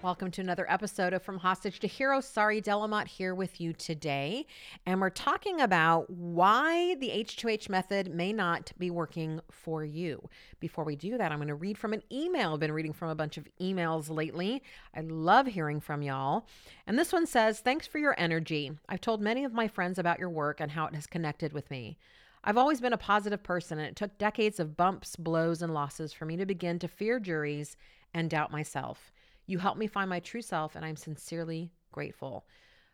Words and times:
Welcome 0.00 0.30
to 0.30 0.42
another 0.42 0.64
episode 0.70 1.12
of 1.12 1.24
From 1.24 1.38
Hostage 1.38 1.80
to 1.80 1.88
Hero. 1.88 2.20
Sari 2.20 2.60
de 2.60 2.74
la 2.74 2.86
Motte 2.86 3.08
here 3.08 3.34
with 3.34 3.60
you 3.60 3.72
today. 3.72 4.46
And 4.86 5.00
we're 5.00 5.10
talking 5.10 5.60
about 5.60 6.08
why 6.08 6.94
the 6.94 7.08
H2H 7.08 7.68
method 7.68 8.14
may 8.14 8.32
not 8.32 8.70
be 8.78 8.92
working 8.92 9.40
for 9.50 9.84
you. 9.84 10.28
Before 10.60 10.84
we 10.84 10.94
do 10.94 11.18
that, 11.18 11.32
I'm 11.32 11.38
going 11.38 11.48
to 11.48 11.56
read 11.56 11.76
from 11.76 11.92
an 11.92 12.04
email. 12.12 12.54
I've 12.54 12.60
been 12.60 12.70
reading 12.70 12.92
from 12.92 13.08
a 13.08 13.16
bunch 13.16 13.38
of 13.38 13.48
emails 13.60 14.08
lately. 14.08 14.62
I 14.94 15.00
love 15.00 15.48
hearing 15.48 15.80
from 15.80 16.02
y'all. 16.02 16.46
And 16.86 16.96
this 16.96 17.12
one 17.12 17.26
says 17.26 17.58
Thanks 17.58 17.88
for 17.88 17.98
your 17.98 18.14
energy. 18.16 18.70
I've 18.88 19.00
told 19.00 19.20
many 19.20 19.42
of 19.42 19.52
my 19.52 19.66
friends 19.66 19.98
about 19.98 20.20
your 20.20 20.30
work 20.30 20.60
and 20.60 20.70
how 20.70 20.86
it 20.86 20.94
has 20.94 21.08
connected 21.08 21.52
with 21.52 21.72
me. 21.72 21.98
I've 22.44 22.56
always 22.56 22.80
been 22.80 22.92
a 22.92 22.98
positive 22.98 23.42
person, 23.42 23.80
and 23.80 23.88
it 23.88 23.96
took 23.96 24.16
decades 24.16 24.60
of 24.60 24.76
bumps, 24.76 25.16
blows, 25.16 25.60
and 25.60 25.74
losses 25.74 26.12
for 26.12 26.24
me 26.24 26.36
to 26.36 26.46
begin 26.46 26.78
to 26.78 26.86
fear 26.86 27.18
juries 27.18 27.76
and 28.14 28.30
doubt 28.30 28.52
myself. 28.52 29.12
You 29.48 29.58
helped 29.58 29.78
me 29.78 29.86
find 29.86 30.08
my 30.10 30.20
true 30.20 30.42
self, 30.42 30.76
and 30.76 30.84
I'm 30.84 30.94
sincerely 30.94 31.72
grateful. 31.90 32.44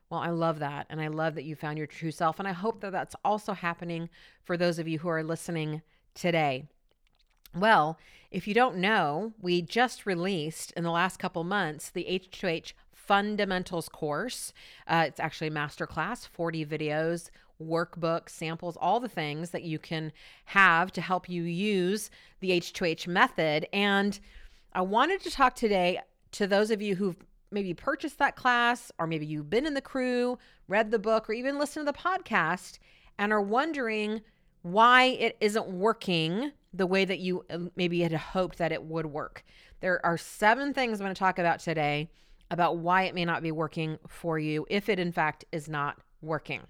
Well, 0.09 0.21
I 0.21 0.31
love 0.31 0.61
that. 0.61 0.87
And 0.89 1.01
I 1.01 1.09
love 1.09 1.35
that 1.35 1.45
you 1.45 1.57
found 1.57 1.77
your 1.77 1.89
true 1.89 2.13
self. 2.13 2.39
And 2.39 2.47
I 2.47 2.53
hope 2.53 2.81
that 2.81 2.93
that's 2.93 3.17
also 3.25 3.53
happening 3.53 4.09
for 4.45 4.57
those 4.57 4.79
of 4.79 4.87
you 4.87 5.01
who 5.01 5.09
are 5.09 5.25
listening 5.25 5.83
today. 6.15 6.69
Well, 7.53 7.99
if 8.31 8.47
you 8.47 8.55
don't 8.55 8.77
know, 8.77 9.33
we 9.41 9.63
just 9.63 10.07
released 10.07 10.71
in 10.77 10.85
the 10.85 10.91
last 10.93 11.19
couple 11.19 11.43
months 11.43 11.91
the 11.91 12.07
H2H 12.09 12.73
Fundamentals 12.93 13.89
course. 13.89 14.53
Uh, 14.87 15.05
it's 15.09 15.21
actually 15.21 15.49
a 15.49 15.53
masterclass, 15.53 16.27
40 16.29 16.65
videos, 16.65 17.31
workbook, 17.61 18.29
samples, 18.29 18.77
all 18.81 19.01
the 19.01 19.09
things 19.09 19.51
that 19.51 19.63
you 19.65 19.79
can 19.79 20.13
have 20.47 20.93
to 20.93 21.01
help 21.01 21.29
you 21.29 21.43
use 21.43 22.11
the 22.39 22.51
H2H 22.51 23.09
method. 23.09 23.67
And 23.73 24.19
I 24.73 24.83
wanted 24.83 25.21
to 25.23 25.31
talk 25.31 25.55
today 25.55 26.01
to 26.35 26.47
those 26.47 26.71
of 26.71 26.83
you 26.83 26.97
who've 26.97 27.17
maybe 27.51 27.73
purchased 27.75 28.19
that 28.19 28.37
class, 28.37 28.91
or 28.99 29.07
maybe 29.07 29.25
you've 29.25 29.51
been 29.51 29.67
in 29.67 29.75
the 29.75 29.81
crew, 29.81 30.39
read 30.69 30.91
the 30.91 30.99
book, 30.99 31.29
or 31.29 31.33
even 31.33 31.59
listened 31.59 31.87
to 31.87 31.93
the 31.93 31.99
podcast 31.99 32.79
and 33.19 33.33
are 33.33 33.41
wondering 33.41 34.21
why 34.63 35.05
it 35.05 35.37
isn't 35.41 35.69
working 35.69 36.51
the 36.73 36.87
way 36.87 37.05
that 37.05 37.21
you 37.21 37.45
uh, 37.51 37.59
maybe 37.77 38.01
had 38.01 38.13
hoped 38.13 38.59
that 38.59 38.73
it 38.73 38.83
would 38.83 39.07
work. 39.07 39.45
There 39.81 40.05
are 40.05 40.19
seven 40.19 40.75
things 40.75 41.01
I'm 41.01 41.05
going 41.05 41.15
to 41.15 41.19
talk 41.19 41.39
about 41.39 41.61
today 41.61 42.11
about 42.51 42.79
why 42.79 43.05
it 43.05 43.15
may 43.15 43.25
not 43.25 43.43
be 43.43 43.53
working 43.53 43.99
for 44.09 44.39
you 44.39 44.67
if 44.69 44.89
it 44.89 44.99
in 44.99 45.13
fact 45.13 45.45
is 45.53 45.69
not 45.69 45.99
working. 46.21 46.63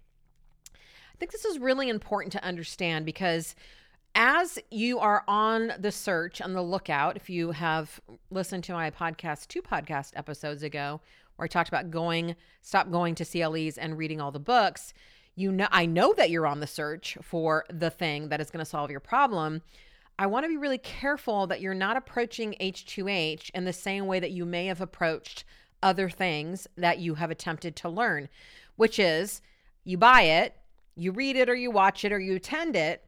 I 0.74 1.16
think 1.18 1.32
this 1.32 1.44
is 1.44 1.58
really 1.58 1.88
important 1.88 2.32
to 2.32 2.44
understand 2.44 3.06
because 3.06 3.54
as 4.14 4.58
you 4.70 4.98
are 4.98 5.24
on 5.26 5.72
the 5.78 5.90
search, 5.90 6.40
on 6.40 6.52
the 6.52 6.62
lookout, 6.62 7.16
if 7.16 7.28
you 7.28 7.50
have 7.50 8.00
listened 8.30 8.64
to 8.64 8.72
my 8.72 8.90
podcast 8.90 9.48
two 9.48 9.62
podcast 9.62 10.12
episodes 10.14 10.62
ago, 10.62 11.00
where 11.36 11.44
I 11.44 11.48
talked 11.48 11.68
about 11.68 11.90
going, 11.90 12.36
stop 12.62 12.90
going 12.90 13.14
to 13.16 13.24
CLEs 13.24 13.76
and 13.76 13.98
reading 13.98 14.20
all 14.20 14.30
the 14.30 14.38
books, 14.38 14.94
you 15.34 15.50
know, 15.50 15.66
I 15.72 15.86
know 15.86 16.12
that 16.14 16.30
you're 16.30 16.46
on 16.46 16.60
the 16.60 16.66
search 16.66 17.18
for 17.22 17.64
the 17.68 17.90
thing 17.90 18.28
that 18.28 18.40
is 18.40 18.50
going 18.50 18.64
to 18.64 18.70
solve 18.70 18.90
your 18.90 19.00
problem. 19.00 19.62
I 20.16 20.26
want 20.26 20.44
to 20.44 20.48
be 20.48 20.56
really 20.56 20.78
careful 20.78 21.48
that 21.48 21.60
you're 21.60 21.74
not 21.74 21.96
approaching 21.96 22.54
H2H 22.60 23.50
in 23.52 23.64
the 23.64 23.72
same 23.72 24.06
way 24.06 24.20
that 24.20 24.30
you 24.30 24.44
may 24.44 24.66
have 24.66 24.80
approached 24.80 25.44
other 25.82 26.08
things 26.08 26.68
that 26.76 27.00
you 27.00 27.16
have 27.16 27.32
attempted 27.32 27.74
to 27.76 27.88
learn, 27.88 28.28
which 28.76 29.00
is 29.00 29.42
you 29.82 29.98
buy 29.98 30.22
it, 30.22 30.56
you 30.94 31.10
read 31.10 31.36
it 31.36 31.48
or 31.50 31.54
you 31.56 31.72
watch 31.72 32.04
it 32.04 32.12
or 32.12 32.20
you 32.20 32.36
attend 32.36 32.76
it, 32.76 33.04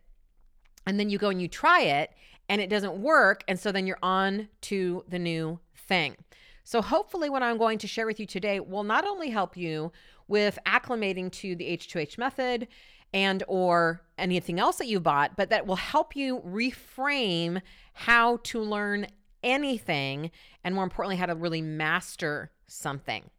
and 0.87 0.99
then 0.99 1.11
you 1.11 1.19
go 1.19 1.29
and 1.29 1.41
you 1.41 1.49
try 1.49 1.81
it 1.83 2.13
and 2.49 2.61
it 2.61 2.71
doesn't 2.71 2.97
work. 2.97 3.43
And 3.49 3.59
so 3.59 3.73
then 3.73 3.87
you're 3.87 3.99
on 4.03 4.49
to 4.63 5.05
the 5.09 5.19
new 5.19 5.59
thing. 5.75 6.17
So 6.65 6.83
hopefully, 6.83 7.31
what 7.31 7.43
I'm 7.43 7.59
going 7.59 7.79
to 7.79 7.87
share 7.87 8.07
with 8.07 8.19
you 8.19 8.27
today 8.27 8.59
will 8.59 8.83
not 8.83 9.07
only 9.07 9.31
help 9.31 9.57
you 9.57 9.93
with 10.27 10.59
acclimating 10.67 11.31
to 11.31 11.55
the 11.55 11.65
H2H 11.65 12.19
method 12.19 12.67
and 13.15 13.45
or 13.47 14.03
anything 14.19 14.59
else 14.59 14.77
that 14.79 14.89
you 14.89 14.99
bought, 14.99 15.37
but 15.37 15.51
that 15.51 15.67
will 15.67 15.77
help 15.77 16.17
you 16.17 16.41
reframe 16.41 17.63
how 17.93 18.39
to 18.39 18.61
learn 18.61 19.07
anything 19.45 20.31
and 20.65 20.75
more 20.75 20.83
importantly, 20.83 21.17
how 21.17 21.27
to 21.27 21.37
really 21.37 21.63
master 21.63 22.51
something. 22.67 23.31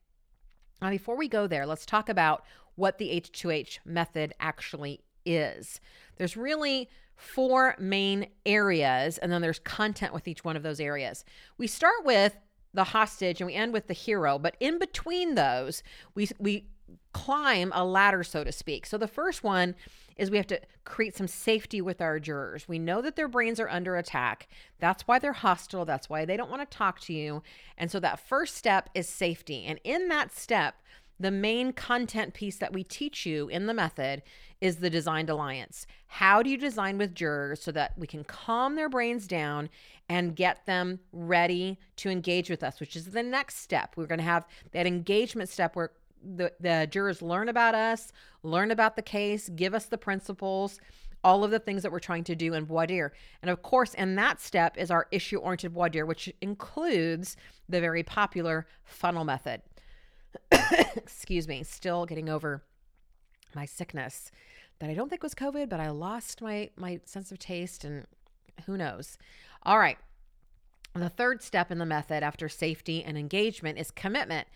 Now, 0.81 0.89
before 0.89 1.17
we 1.17 1.27
go 1.27 1.47
there, 1.47 1.65
let's 1.65 1.85
talk 1.85 2.07
about 2.07 2.45
what 2.75 2.97
the 2.97 3.09
H2H 3.09 3.79
method 3.83 4.33
actually 4.39 5.01
is. 5.25 5.81
There's 6.15 6.37
really 6.37 6.89
four 7.17 7.75
main 7.79 8.27
areas, 8.45 9.17
and 9.17 9.31
then 9.31 9.41
there's 9.41 9.59
content 9.59 10.13
with 10.13 10.27
each 10.27 10.43
one 10.43 10.55
of 10.55 10.63
those 10.63 10.79
areas. 10.79 11.25
We 11.57 11.67
start 11.67 12.05
with 12.05 12.37
the 12.73 12.85
hostage 12.85 13.41
and 13.41 13.47
we 13.47 13.55
end 13.55 13.73
with 13.73 13.87
the 13.87 13.93
hero, 13.93 14.37
but 14.37 14.55
in 14.59 14.79
between 14.79 15.35
those, 15.35 15.83
we 16.15 16.29
we 16.39 16.67
climb 17.11 17.71
a 17.73 17.83
ladder, 17.83 18.23
so 18.23 18.43
to 18.43 18.51
speak. 18.51 18.85
So 18.85 18.97
the 18.97 19.07
first 19.07 19.43
one 19.43 19.75
is 20.15 20.31
we 20.31 20.37
have 20.37 20.47
to 20.47 20.61
create 20.85 21.15
some 21.15 21.27
safety 21.27 21.81
with 21.81 22.01
our 22.01 22.19
jurors. 22.19 22.67
We 22.67 22.79
know 22.79 23.01
that 23.01 23.15
their 23.15 23.27
brains 23.27 23.59
are 23.59 23.69
under 23.69 23.95
attack. 23.95 24.47
That's 24.79 25.03
why 25.07 25.19
they're 25.19 25.33
hostile. 25.33 25.85
That's 25.85 26.09
why 26.09 26.25
they 26.25 26.37
don't 26.37 26.49
want 26.49 26.69
to 26.69 26.77
talk 26.77 26.99
to 27.01 27.13
you. 27.13 27.43
And 27.77 27.91
so 27.91 27.99
that 27.99 28.19
first 28.19 28.55
step 28.55 28.89
is 28.93 29.09
safety. 29.09 29.65
And 29.65 29.79
in 29.83 30.07
that 30.09 30.35
step, 30.35 30.75
the 31.19 31.31
main 31.31 31.73
content 31.73 32.33
piece 32.33 32.57
that 32.57 32.73
we 32.73 32.83
teach 32.83 33.25
you 33.25 33.47
in 33.47 33.65
the 33.65 33.73
method 33.73 34.21
is 34.61 34.77
the 34.77 34.89
designed 34.89 35.29
alliance. 35.29 35.87
How 36.07 36.41
do 36.41 36.49
you 36.49 36.57
design 36.57 36.97
with 36.97 37.15
jurors 37.15 37.61
so 37.61 37.71
that 37.71 37.97
we 37.97 38.07
can 38.07 38.23
calm 38.23 38.75
their 38.75 38.89
brains 38.89 39.27
down 39.27 39.69
and 40.09 40.35
get 40.35 40.65
them 40.65 40.99
ready 41.11 41.77
to 41.97 42.09
engage 42.09 42.49
with 42.49 42.63
us, 42.63 42.79
which 42.79 42.95
is 42.95 43.05
the 43.05 43.23
next 43.23 43.57
step. 43.57 43.93
We're 43.95 44.07
going 44.07 44.19
to 44.19 44.23
have 44.23 44.47
that 44.71 44.87
engagement 44.87 45.49
step 45.49 45.75
where 45.75 45.91
the, 46.23 46.51
the 46.59 46.87
jurors 46.89 47.21
learn 47.21 47.49
about 47.49 47.75
us, 47.75 48.11
learn 48.43 48.71
about 48.71 48.95
the 48.95 49.01
case, 49.01 49.49
give 49.49 49.73
us 49.73 49.85
the 49.85 49.97
principles, 49.97 50.79
all 51.23 51.43
of 51.43 51.51
the 51.51 51.59
things 51.59 51.83
that 51.83 51.91
we're 51.91 51.99
trying 51.99 52.23
to 52.23 52.35
do 52.35 52.53
in 52.53 52.65
voir 52.65 52.87
dire. 52.87 53.13
And 53.41 53.51
of 53.51 53.61
course, 53.61 53.93
in 53.93 54.15
that 54.15 54.39
step 54.39 54.77
is 54.77 54.91
our 54.91 55.07
issue 55.11 55.37
oriented 55.37 55.73
voir 55.73 55.89
dire, 55.89 56.05
which 56.05 56.33
includes 56.41 57.35
the 57.67 57.81
very 57.81 58.03
popular 58.03 58.67
funnel 58.85 59.25
method. 59.25 59.61
excuse 60.95 61.47
me, 61.47 61.63
still 61.63 62.05
getting 62.05 62.29
over 62.29 62.63
my 63.55 63.65
sickness 63.65 64.31
that 64.79 64.89
I 64.89 64.93
don't 64.93 65.09
think 65.09 65.23
was 65.23 65.33
COVID, 65.33 65.69
but 65.69 65.79
I 65.79 65.89
lost 65.89 66.41
my 66.41 66.69
my 66.75 66.99
sense 67.05 67.31
of 67.31 67.39
taste 67.39 67.83
and 67.83 68.05
who 68.65 68.77
knows. 68.77 69.17
All 69.63 69.79
right. 69.79 69.97
The 70.93 71.09
third 71.09 71.43
step 71.43 71.71
in 71.71 71.77
the 71.77 71.85
method 71.85 72.23
after 72.23 72.49
safety 72.49 73.03
and 73.03 73.17
engagement 73.17 73.77
is 73.77 73.91
commitment. 73.91 74.47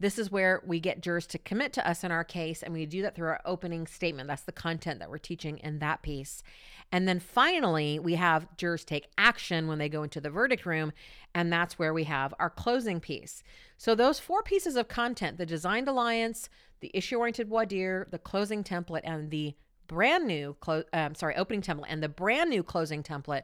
This 0.00 0.18
is 0.18 0.30
where 0.30 0.62
we 0.66 0.80
get 0.80 1.02
jurors 1.02 1.26
to 1.28 1.38
commit 1.38 1.74
to 1.74 1.86
us 1.86 2.02
in 2.02 2.10
our 2.10 2.24
case, 2.24 2.62
and 2.62 2.72
we 2.72 2.86
do 2.86 3.02
that 3.02 3.14
through 3.14 3.28
our 3.28 3.40
opening 3.44 3.86
statement. 3.86 4.28
That's 4.28 4.42
the 4.42 4.50
content 4.50 4.98
that 4.98 5.10
we're 5.10 5.18
teaching 5.18 5.58
in 5.58 5.78
that 5.80 6.00
piece. 6.00 6.42
And 6.90 7.06
then 7.06 7.20
finally, 7.20 7.98
we 7.98 8.14
have 8.14 8.48
jurors 8.56 8.82
take 8.82 9.10
action 9.18 9.68
when 9.68 9.78
they 9.78 9.90
go 9.90 10.02
into 10.02 10.20
the 10.20 10.30
verdict 10.30 10.64
room, 10.64 10.92
and 11.34 11.52
that's 11.52 11.78
where 11.78 11.92
we 11.92 12.04
have 12.04 12.32
our 12.40 12.48
closing 12.48 12.98
piece. 12.98 13.42
So, 13.76 13.94
those 13.94 14.18
four 14.18 14.42
pieces 14.42 14.74
of 14.74 14.88
content 14.88 15.36
the 15.36 15.44
designed 15.44 15.86
alliance, 15.86 16.48
the 16.80 16.90
issue 16.94 17.18
oriented 17.18 17.48
voir 17.48 17.66
dire, 17.66 18.08
the 18.10 18.18
closing 18.18 18.64
template, 18.64 19.02
and 19.04 19.30
the 19.30 19.54
brand 19.86 20.26
new, 20.26 20.56
clo- 20.60 20.84
um, 20.94 21.14
sorry, 21.14 21.36
opening 21.36 21.60
template, 21.60 21.86
and 21.88 22.02
the 22.02 22.08
brand 22.08 22.48
new 22.48 22.62
closing 22.62 23.02
template 23.02 23.42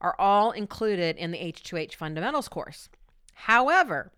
are 0.00 0.16
all 0.18 0.50
included 0.50 1.16
in 1.16 1.30
the 1.30 1.38
H2H 1.38 1.94
fundamentals 1.94 2.48
course. 2.48 2.88
However, 3.34 4.10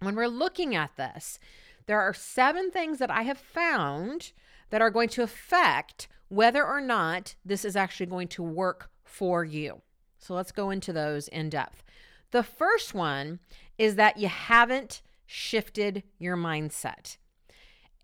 when 0.00 0.16
we're 0.16 0.28
looking 0.28 0.74
at 0.74 0.96
this, 0.96 1.38
there 1.86 2.00
are 2.00 2.14
seven 2.14 2.70
things 2.70 2.98
that 2.98 3.10
I 3.10 3.22
have 3.22 3.38
found 3.38 4.32
that 4.70 4.82
are 4.82 4.90
going 4.90 5.08
to 5.10 5.22
affect 5.22 6.08
whether 6.28 6.64
or 6.64 6.80
not 6.80 7.36
this 7.44 7.64
is 7.64 7.76
actually 7.76 8.06
going 8.06 8.28
to 8.28 8.42
work 8.42 8.90
for 9.04 9.44
you. 9.44 9.82
So 10.18 10.34
let's 10.34 10.52
go 10.52 10.70
into 10.70 10.92
those 10.92 11.28
in 11.28 11.50
depth. 11.50 11.84
The 12.32 12.42
first 12.42 12.94
one 12.94 13.38
is 13.78 13.94
that 13.94 14.16
you 14.16 14.28
haven't 14.28 15.02
shifted 15.26 16.02
your 16.18 16.36
mindset. 16.36 17.16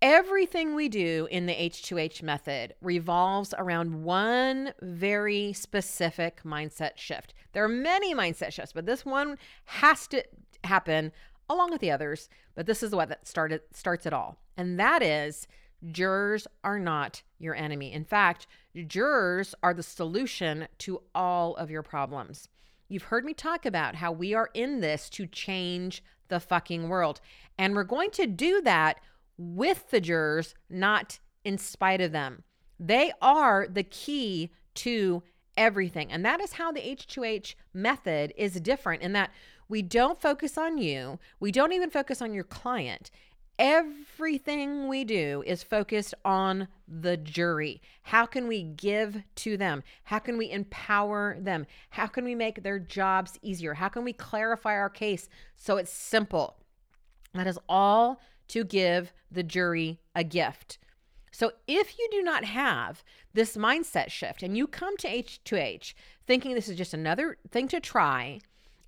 Everything 0.01 0.75
we 0.75 0.89
do 0.89 1.27
in 1.31 1.45
the 1.45 1.53
H2H 1.53 2.21
method 2.21 2.73
revolves 2.81 3.53
around 3.57 4.03
one 4.03 4.73
very 4.81 5.53
specific 5.53 6.41
mindset 6.43 6.97
shift. 6.97 7.33
There 7.53 7.63
are 7.63 7.69
many 7.69 8.13
mindset 8.13 8.51
shifts, 8.51 8.73
but 8.73 8.85
this 8.85 9.05
one 9.05 9.37
has 9.65 10.07
to 10.07 10.23
happen 10.65 11.13
along 11.49 11.71
with 11.71 11.81
the 11.81 11.91
others, 11.91 12.29
but 12.55 12.65
this 12.65 12.83
is 12.83 12.93
what 12.93 13.09
that 13.09 13.27
started 13.27 13.61
starts 13.71 14.05
it 14.05 14.13
all. 14.13 14.37
And 14.57 14.79
that 14.79 15.01
is 15.01 15.47
jurors 15.91 16.47
are 16.63 16.79
not 16.79 17.23
your 17.39 17.55
enemy. 17.55 17.91
In 17.91 18.05
fact, 18.05 18.47
jurors 18.87 19.53
are 19.61 19.73
the 19.73 19.83
solution 19.83 20.67
to 20.79 21.01
all 21.13 21.55
of 21.55 21.69
your 21.69 21.83
problems. 21.83 22.47
You've 22.87 23.03
heard 23.03 23.25
me 23.25 23.33
talk 23.33 23.65
about 23.65 23.95
how 23.95 24.11
we 24.11 24.33
are 24.33 24.49
in 24.53 24.79
this 24.79 25.09
to 25.11 25.25
change 25.25 26.03
the 26.27 26.39
fucking 26.39 26.89
world. 26.89 27.21
And 27.57 27.75
we're 27.75 27.83
going 27.83 28.11
to 28.11 28.27
do 28.27 28.61
that 28.61 28.99
with 29.37 29.89
the 29.89 30.01
jurors, 30.01 30.55
not 30.69 31.19
in 31.43 31.57
spite 31.57 32.01
of 32.01 32.11
them. 32.11 32.43
They 32.79 33.11
are 33.21 33.67
the 33.67 33.83
key 33.83 34.51
to 34.75 35.23
everything. 35.57 36.11
And 36.11 36.25
that 36.25 36.41
is 36.41 36.53
how 36.53 36.71
the 36.71 36.81
H2H 36.81 37.55
method 37.73 38.33
is 38.37 38.59
different 38.59 39.01
in 39.01 39.13
that 39.13 39.31
we 39.69 39.81
don't 39.81 40.21
focus 40.21 40.57
on 40.57 40.77
you, 40.77 41.19
we 41.39 41.51
don't 41.51 41.73
even 41.73 41.89
focus 41.89 42.21
on 42.21 42.33
your 42.33 42.43
client. 42.43 43.09
Everything 43.59 44.87
we 44.87 45.03
do 45.03 45.43
is 45.45 45.61
focused 45.61 46.15
on 46.25 46.67
the 46.87 47.17
jury. 47.17 47.81
How 48.01 48.25
can 48.25 48.47
we 48.47 48.63
give 48.63 49.21
to 49.35 49.57
them? 49.57 49.83
How 50.05 50.17
can 50.17 50.37
we 50.37 50.49
empower 50.49 51.37
them? 51.39 51.67
How 51.91 52.07
can 52.07 52.25
we 52.25 52.33
make 52.33 52.63
their 52.63 52.79
jobs 52.79 53.37
easier? 53.43 53.75
How 53.75 53.89
can 53.89 54.03
we 54.03 54.13
clarify 54.13 54.73
our 54.73 54.89
case 54.89 55.29
so 55.55 55.77
it's 55.77 55.91
simple? 55.91 56.57
That 57.35 57.47
is 57.47 57.59
all 57.69 58.21
to 58.49 58.63
give 58.63 59.13
the 59.31 59.43
jury 59.43 59.99
a 60.15 60.23
gift. 60.23 60.79
So 61.33 61.51
if 61.67 61.97
you 61.97 62.07
do 62.11 62.21
not 62.21 62.45
have 62.45 63.03
this 63.33 63.57
mindset 63.57 64.09
shift 64.09 64.43
and 64.43 64.55
you 64.55 64.67
come 64.67 64.95
to 64.97 65.07
H2H 65.07 65.93
thinking 66.27 66.53
this 66.53 66.69
is 66.69 66.77
just 66.77 66.93
another 66.93 67.37
thing 67.49 67.67
to 67.69 67.79
try, 67.79 68.39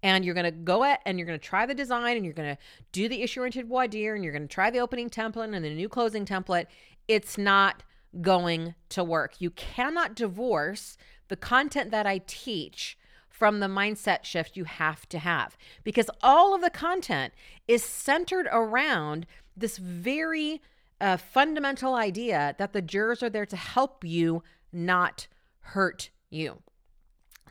and 0.03 0.23
you're 0.23 0.35
going 0.35 0.45
to 0.45 0.51
go 0.51 0.83
at 0.83 1.01
and 1.05 1.17
you're 1.17 1.25
going 1.25 1.39
to 1.39 1.45
try 1.45 1.65
the 1.65 1.73
design 1.73 2.15
and 2.15 2.23
you're 2.23 2.35
going 2.35 2.55
to 2.55 2.61
do 2.91 3.09
the 3.09 3.23
issue 3.23 3.39
oriented 3.39 3.67
voir 3.67 3.83
and 3.83 4.23
you're 4.23 4.31
going 4.31 4.47
to 4.47 4.53
try 4.53 4.69
the 4.69 4.79
opening 4.79 5.09
template 5.09 5.55
and 5.55 5.65
the 5.65 5.73
new 5.73 5.89
closing 5.89 6.25
template, 6.25 6.67
it's 7.07 7.37
not 7.37 7.83
going 8.21 8.75
to 8.89 9.03
work. 9.03 9.33
You 9.39 9.49
cannot 9.49 10.15
divorce 10.15 10.97
the 11.27 11.35
content 11.35 11.89
that 11.89 12.05
I 12.05 12.21
teach 12.27 12.97
from 13.27 13.59
the 13.59 13.67
mindset 13.67 14.23
shift 14.23 14.55
you 14.55 14.65
have 14.65 15.09
to 15.09 15.17
have 15.17 15.57
because 15.83 16.09
all 16.21 16.53
of 16.53 16.61
the 16.61 16.69
content 16.69 17.33
is 17.67 17.83
centered 17.83 18.47
around 18.51 19.25
this 19.57 19.77
very 19.77 20.61
a 21.01 21.17
fundamental 21.17 21.95
idea 21.95 22.55
that 22.57 22.73
the 22.73 22.81
jurors 22.81 23.21
are 23.21 23.29
there 23.29 23.45
to 23.45 23.55
help 23.55 24.03
you, 24.03 24.43
not 24.71 25.27
hurt 25.59 26.09
you. 26.29 26.61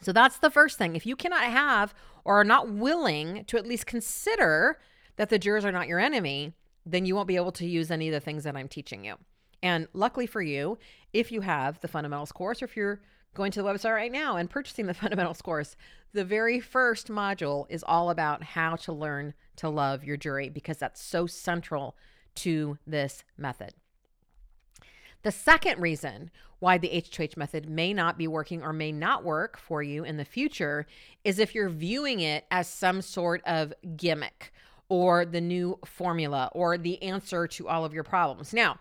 So 0.00 0.12
that's 0.12 0.38
the 0.38 0.50
first 0.50 0.79
thing. 0.79 0.96
If 0.96 1.06
you 1.06 1.17
cannot 1.17 1.44
have 1.44 1.94
or 2.25 2.41
are 2.41 2.44
not 2.44 2.70
willing 2.70 3.44
to 3.46 3.56
at 3.56 3.67
least 3.67 3.87
consider 3.87 4.79
that 5.17 5.29
the 5.29 5.38
jurors 5.38 5.64
are 5.64 5.73
not 5.73 5.88
your 5.88 5.99
enemy, 5.99 6.52
then 6.85 7.06
you 7.06 7.14
won't 7.14 7.29
be 7.29 7.37
able 7.37 7.52
to 7.52 7.67
use 7.67 7.91
any 7.91 8.08
of 8.08 8.12
the 8.12 8.20
things 8.20 8.44
that 8.44 8.56
I'm 8.56 8.69
teaching 8.69 9.05
you. 9.05 9.14
And 9.62 9.88
luckily 9.94 10.26
for 10.26 10.43
you, 10.43 10.79
if 11.12 11.32
you 11.32 11.41
have 11.41 11.81
the 11.81 11.88
fundamentals 11.88 12.32
course 12.32 12.61
or 12.61 12.67
if 12.67 12.76
you're 12.76 13.00
going 13.35 13.50
to 13.52 13.62
the 13.62 13.69
website 13.69 13.94
right 13.94 14.12
now 14.12 14.37
and 14.37 14.50
purchasing 14.50 14.87
the 14.87 14.94
fundamentals 14.94 15.41
course, 15.41 15.76
the 16.12 16.25
very 16.25 16.61
first 16.61 17.08
module 17.08 17.67
is 17.69 17.82
all 17.87 18.11
about 18.11 18.43
how 18.43 18.76
to 18.76 18.93
learn 18.93 19.35
to 19.56 19.69
love 19.69 20.05
your 20.05 20.17
jury 20.17 20.49
because 20.49 20.76
that's 20.76 21.02
so 21.02 21.26
central 21.26 21.96
to 22.36 22.78
this 22.86 23.25
method. 23.36 23.75
The 25.22 25.32
second 25.32 25.81
reason 25.81 26.31
why 26.58 26.78
the 26.78 26.88
H2H 26.88 27.36
method 27.36 27.69
may 27.69 27.92
not 27.92 28.16
be 28.16 28.28
working 28.28 28.62
or 28.62 28.72
may 28.72 28.92
not 28.92 29.25
work 29.25 29.58
for 29.58 29.82
you 29.82 30.04
in 30.04 30.16
the 30.16 30.25
future 30.25 30.86
is 31.25 31.38
if 31.38 31.54
you're 31.54 31.69
viewing 31.69 32.20
it 32.20 32.44
as 32.50 32.69
some 32.69 33.02
sort 33.02 33.42
of 33.46 33.72
gimmick 33.96 34.52
or 34.88 35.25
the 35.25 35.40
new 35.40 35.78
formula 35.84 36.50
or 36.52 36.78
the 36.78 37.02
answer 37.02 37.46
to 37.46 37.69
all 37.69 37.84
of 37.84 37.94
your 37.94 38.04
problems. 38.04 38.52
Now, 38.52 38.78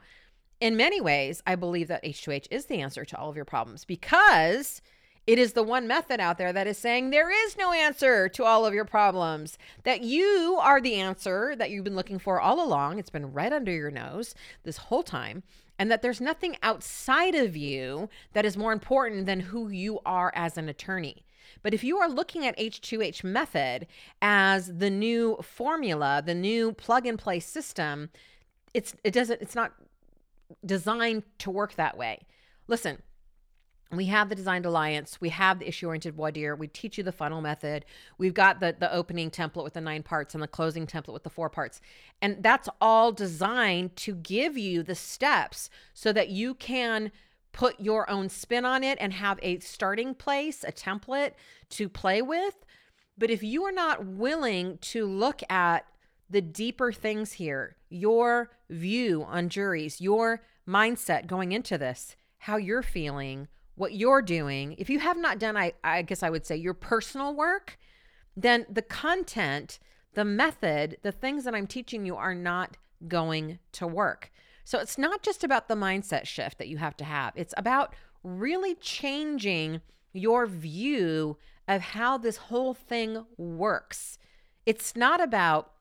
in 0.60 0.78
many 0.78 1.02
ways, 1.02 1.42
I 1.46 1.56
believe 1.56 1.88
that 1.90 2.04
H2H 2.04 2.48
is 2.52 2.68
the 2.68 2.82
answer 2.82 3.04
to 3.06 3.18
all 3.18 3.30
of 3.30 3.36
your 3.36 3.46
problems 3.46 3.84
because 3.84 4.82
it 5.26 5.40
is 5.40 5.54
the 5.54 5.64
one 5.64 5.88
method 5.88 6.20
out 6.20 6.38
there 6.38 6.52
that 6.52 6.68
is 6.68 6.78
saying 6.78 7.10
there 7.10 7.32
is 7.32 7.58
no 7.58 7.72
answer 7.72 8.28
to 8.30 8.44
all 8.44 8.66
of 8.66 8.74
your 8.74 8.86
problems, 8.86 9.58
that 9.84 10.02
you 10.02 10.58
are 10.62 10.82
the 10.82 10.96
answer 10.96 11.56
that 11.56 11.70
you've 11.70 11.84
been 11.84 11.96
looking 11.96 12.20
for 12.20 12.42
all 12.42 12.64
along. 12.64 13.00
It's 13.00 13.10
been 13.10 13.32
right 13.32 13.54
under 13.54 13.72
your 13.72 13.92
nose 13.92 14.36
this 14.64 14.78
whole 14.78 15.04
time, 15.04 15.44
and 15.80 15.90
that 15.90 16.02
there's 16.02 16.20
nothing 16.20 16.58
outside 16.62 17.36
of 17.36 17.56
you 17.56 18.10
that 18.34 18.46
is 18.46 18.58
more 18.58 18.74
important 18.74 19.26
than 19.26 19.40
who 19.40 19.70
you 19.70 20.00
are 20.06 20.32
as 20.36 20.58
an 20.58 20.68
attorney. 20.68 21.26
But 21.62 21.74
if 21.74 21.84
you 21.84 21.98
are 21.98 22.10
looking 22.10 22.46
at 22.46 22.58
H2H 22.58 23.24
method 23.24 23.88
as 24.22 24.78
the 24.78 24.90
new 24.90 25.38
formula, 25.42 26.22
the 26.26 26.36
new 26.36 26.74
plug 26.74 27.06
and 27.06 27.18
play 27.18 27.40
system, 27.40 28.10
it's 28.74 28.96
it 29.04 29.12
doesn't 29.12 29.42
it's 29.42 29.56
not 29.56 29.74
designed 30.66 31.24
to 31.40 31.50
work 31.50 31.76
that 31.76 31.98
way. 31.98 32.26
Listen, 32.68 33.02
we 33.98 34.06
have 34.06 34.30
the 34.30 34.36
designed 34.36 34.66
alliance. 34.66 35.20
We 35.20 35.30
have 35.30 35.60
the 35.60 35.68
issue 35.68 35.88
oriented 35.88 36.18
dire. 36.34 36.56
We 36.56 36.68
teach 36.68 36.98
you 36.98 37.04
the 37.04 37.12
funnel 37.12 37.42
method. 37.42 37.86
We've 38.18 38.34
got 38.34 38.60
the 38.60 38.76
the 38.78 38.94
opening 38.94 39.30
template 39.30 39.64
with 39.64 39.74
the 39.74 39.82
nine 39.82 40.04
parts 40.04 40.34
and 40.34 40.44
the 40.44 40.48
closing 40.48 40.88
template 40.88 41.14
with 41.14 41.24
the 41.24 41.30
four 41.30 41.50
parts. 41.50 41.82
And 42.22 42.42
that's 42.42 42.70
all 42.80 43.12
designed 43.12 43.96
to 43.98 44.16
give 44.16 44.58
you 44.58 44.84
the 44.84 44.96
steps 44.96 45.70
so 45.94 46.14
that 46.14 46.30
you 46.30 46.54
can 46.54 47.12
put 47.52 47.80
your 47.80 48.10
own 48.10 48.30
spin 48.30 48.66
on 48.66 48.84
it 48.84 48.98
and 49.00 49.14
have 49.14 49.40
a 49.42 49.60
starting 49.60 50.16
place 50.16 50.64
a 50.64 50.72
template 50.72 51.34
to 51.70 51.88
play 51.88 52.22
with. 52.22 52.66
But 53.18 53.30
if 53.30 53.44
you 53.44 53.64
are 53.64 53.72
not 53.72 54.06
willing 54.06 54.80
to 54.80 55.06
look 55.06 55.42
at 55.52 55.86
the 56.30 56.42
deeper 56.42 56.92
things 56.92 57.34
here 57.34 57.76
your 57.90 58.50
view 58.70 59.24
on 59.24 59.50
juries 59.50 60.02
your 60.02 60.42
mindset 60.68 61.28
going 61.28 61.52
into 61.52 61.78
this 61.78 62.16
how 62.40 62.58
you're 62.58 62.82
feeling 62.82 63.48
what 63.76 63.94
you're 63.94 64.22
doing, 64.22 64.76
if 64.78 64.90
you 64.90 65.00
have 65.00 65.18
not 65.18 65.40
done, 65.40 65.58
I, 65.58 65.74
I 65.84 66.02
guess 66.04 66.24
I 66.24 66.30
would 66.30 66.46
say 66.46 66.56
your 66.56 66.74
personal 66.74 67.36
work, 67.36 67.78
then 68.36 68.66
the 68.70 68.82
content, 68.82 69.80
the 70.14 70.26
method, 70.26 70.98
the 71.02 71.12
things 71.12 71.44
that 71.44 71.56
I'm 71.56 71.68
teaching 71.68 72.06
you 72.06 72.16
are 72.16 72.36
not 72.36 72.78
going 73.08 73.60
to 73.74 73.88
work. 73.88 74.32
So 74.64 74.80
it's 74.80 74.98
not 74.98 75.24
just 75.24 75.44
about 75.44 75.68
the 75.68 75.76
mindset 75.76 76.26
shift 76.26 76.58
that 76.58 76.68
you 76.68 76.78
have 76.78 76.96
to 76.98 77.04
have, 77.04 77.34
it's 77.36 77.54
about 77.58 77.96
really 78.24 78.76
changing 78.76 79.82
your 80.14 80.46
view 80.46 81.38
of 81.68 81.82
how 81.82 82.18
this 82.18 82.38
whole 82.38 82.74
thing 82.74 83.26
works. 83.38 84.18
It's 84.66 84.96
not 84.96 85.22
about 85.22 85.73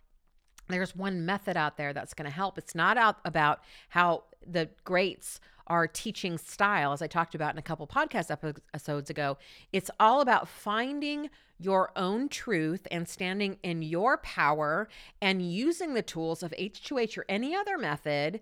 there's 0.73 0.97
one 0.97 1.27
method 1.27 1.57
out 1.57 1.77
there 1.77 1.93
that's 1.93 2.15
going 2.15 2.29
to 2.29 2.35
help. 2.35 2.59
It's 2.59 2.75
not 2.75 2.97
out 2.97 3.17
about 3.25 3.61
how 3.91 4.25
the 4.47 4.69
greats 4.85 5.41
are 5.67 5.87
teaching 5.87 6.39
style, 6.39 6.93
as 6.93 7.03
I 7.03 7.07
talked 7.07 7.35
about 7.35 7.55
in 7.55 7.59
a 7.59 7.63
couple 7.63 7.87
podcast 7.87 8.31
episodes 8.31 9.11
ago. 9.11 9.39
It's 9.73 9.91
all 10.01 10.21
about 10.21 10.49
finding 10.49 11.31
your 11.59 11.93
own 11.97 12.29
truth 12.29 12.87
and 12.91 13.09
standing 13.09 13.59
in 13.63 13.83
your 13.83 14.19
power 14.19 14.89
and 15.21 15.41
using 15.41 15.95
the 15.95 16.03
tools 16.03 16.43
of 16.43 16.53
H2H 16.59 17.17
or 17.17 17.25
any 17.29 17.55
other 17.55 17.79
method 17.79 18.41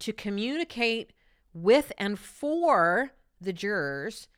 to 0.00 0.12
communicate 0.12 1.12
with 1.54 1.92
and 1.98 2.18
for 2.18 3.12
the 3.40 3.52
jurors. 3.52 4.28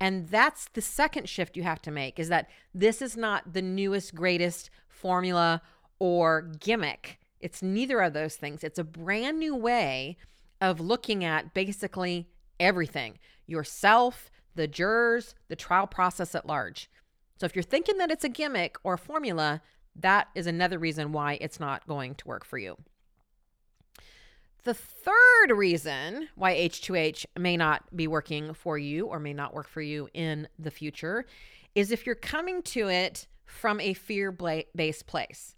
And 0.00 0.28
that's 0.28 0.68
the 0.74 0.80
second 0.80 1.28
shift 1.28 1.56
you 1.56 1.62
have 1.62 1.82
to 1.82 1.90
make 1.90 2.18
is 2.18 2.28
that 2.28 2.48
this 2.74 3.02
is 3.02 3.16
not 3.16 3.52
the 3.52 3.62
newest, 3.62 4.14
greatest 4.14 4.70
formula 4.88 5.62
or 5.98 6.42
gimmick. 6.60 7.18
It's 7.40 7.62
neither 7.62 8.00
of 8.00 8.12
those 8.12 8.36
things. 8.36 8.64
It's 8.64 8.78
a 8.78 8.84
brand 8.84 9.38
new 9.38 9.54
way 9.54 10.16
of 10.60 10.80
looking 10.80 11.24
at 11.24 11.54
basically 11.54 12.28
everything 12.58 13.18
yourself, 13.46 14.30
the 14.54 14.66
jurors, 14.66 15.34
the 15.48 15.56
trial 15.56 15.86
process 15.86 16.34
at 16.34 16.46
large. 16.46 16.90
So 17.38 17.46
if 17.46 17.54
you're 17.54 17.62
thinking 17.62 17.98
that 17.98 18.10
it's 18.10 18.24
a 18.24 18.28
gimmick 18.28 18.76
or 18.82 18.94
a 18.94 18.98
formula, 18.98 19.62
that 19.94 20.28
is 20.34 20.46
another 20.46 20.78
reason 20.78 21.12
why 21.12 21.38
it's 21.40 21.60
not 21.60 21.86
going 21.86 22.14
to 22.16 22.28
work 22.28 22.44
for 22.44 22.58
you. 22.58 22.76
The 24.64 24.74
third 24.74 25.52
reason 25.54 26.28
why 26.34 26.54
H2H 26.54 27.26
may 27.38 27.56
not 27.56 27.84
be 27.96 28.06
working 28.06 28.52
for 28.54 28.76
you 28.76 29.06
or 29.06 29.18
may 29.20 29.32
not 29.32 29.54
work 29.54 29.68
for 29.68 29.80
you 29.80 30.08
in 30.12 30.48
the 30.58 30.70
future 30.70 31.24
is 31.74 31.92
if 31.92 32.04
you're 32.04 32.14
coming 32.14 32.62
to 32.62 32.88
it 32.88 33.28
from 33.46 33.80
a 33.80 33.94
fear 33.94 34.36
based 34.74 35.06
place. 35.06 35.54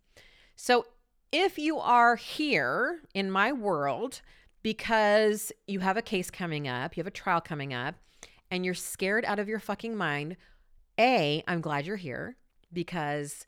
So 0.62 0.85
if 1.33 1.59
you 1.59 1.79
are 1.79 2.17
here 2.17 3.00
in 3.14 3.31
my 3.31 3.50
world 3.50 4.21
because 4.62 5.52
you 5.67 5.81
have 5.81 5.97
a 5.97 6.02
case 6.02 6.31
coming 6.31 6.69
up, 6.69 6.95
you 6.95 7.00
have 7.00 7.07
a 7.07 7.11
trial 7.11 7.40
coming 7.40 7.73
up, 7.73 7.95
and 8.50 8.62
you're 8.62 8.75
scared 8.75 9.25
out 9.25 9.38
of 9.38 9.49
your 9.49 9.59
fucking 9.59 9.97
mind. 9.97 10.37
A, 10.99 11.43
I'm 11.49 11.62
glad 11.62 11.87
you're 11.87 11.97
here 11.97 12.37
because 12.75 13.47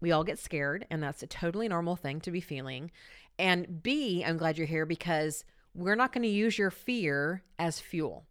we 0.00 0.10
all 0.10 0.24
get 0.24 0.38
scared, 0.38 0.86
and 0.90 1.02
that's 1.02 1.22
a 1.22 1.26
totally 1.26 1.68
normal 1.68 1.96
thing 1.96 2.18
to 2.22 2.30
be 2.30 2.40
feeling. 2.40 2.92
And 3.38 3.82
B, 3.82 4.24
I'm 4.26 4.38
glad 4.38 4.56
you're 4.56 4.66
here 4.66 4.86
because 4.86 5.44
we're 5.74 5.96
not 5.96 6.14
going 6.14 6.22
to 6.22 6.28
use 6.30 6.56
your 6.56 6.70
fear 6.70 7.42
as 7.58 7.78
fuel. 7.78 8.24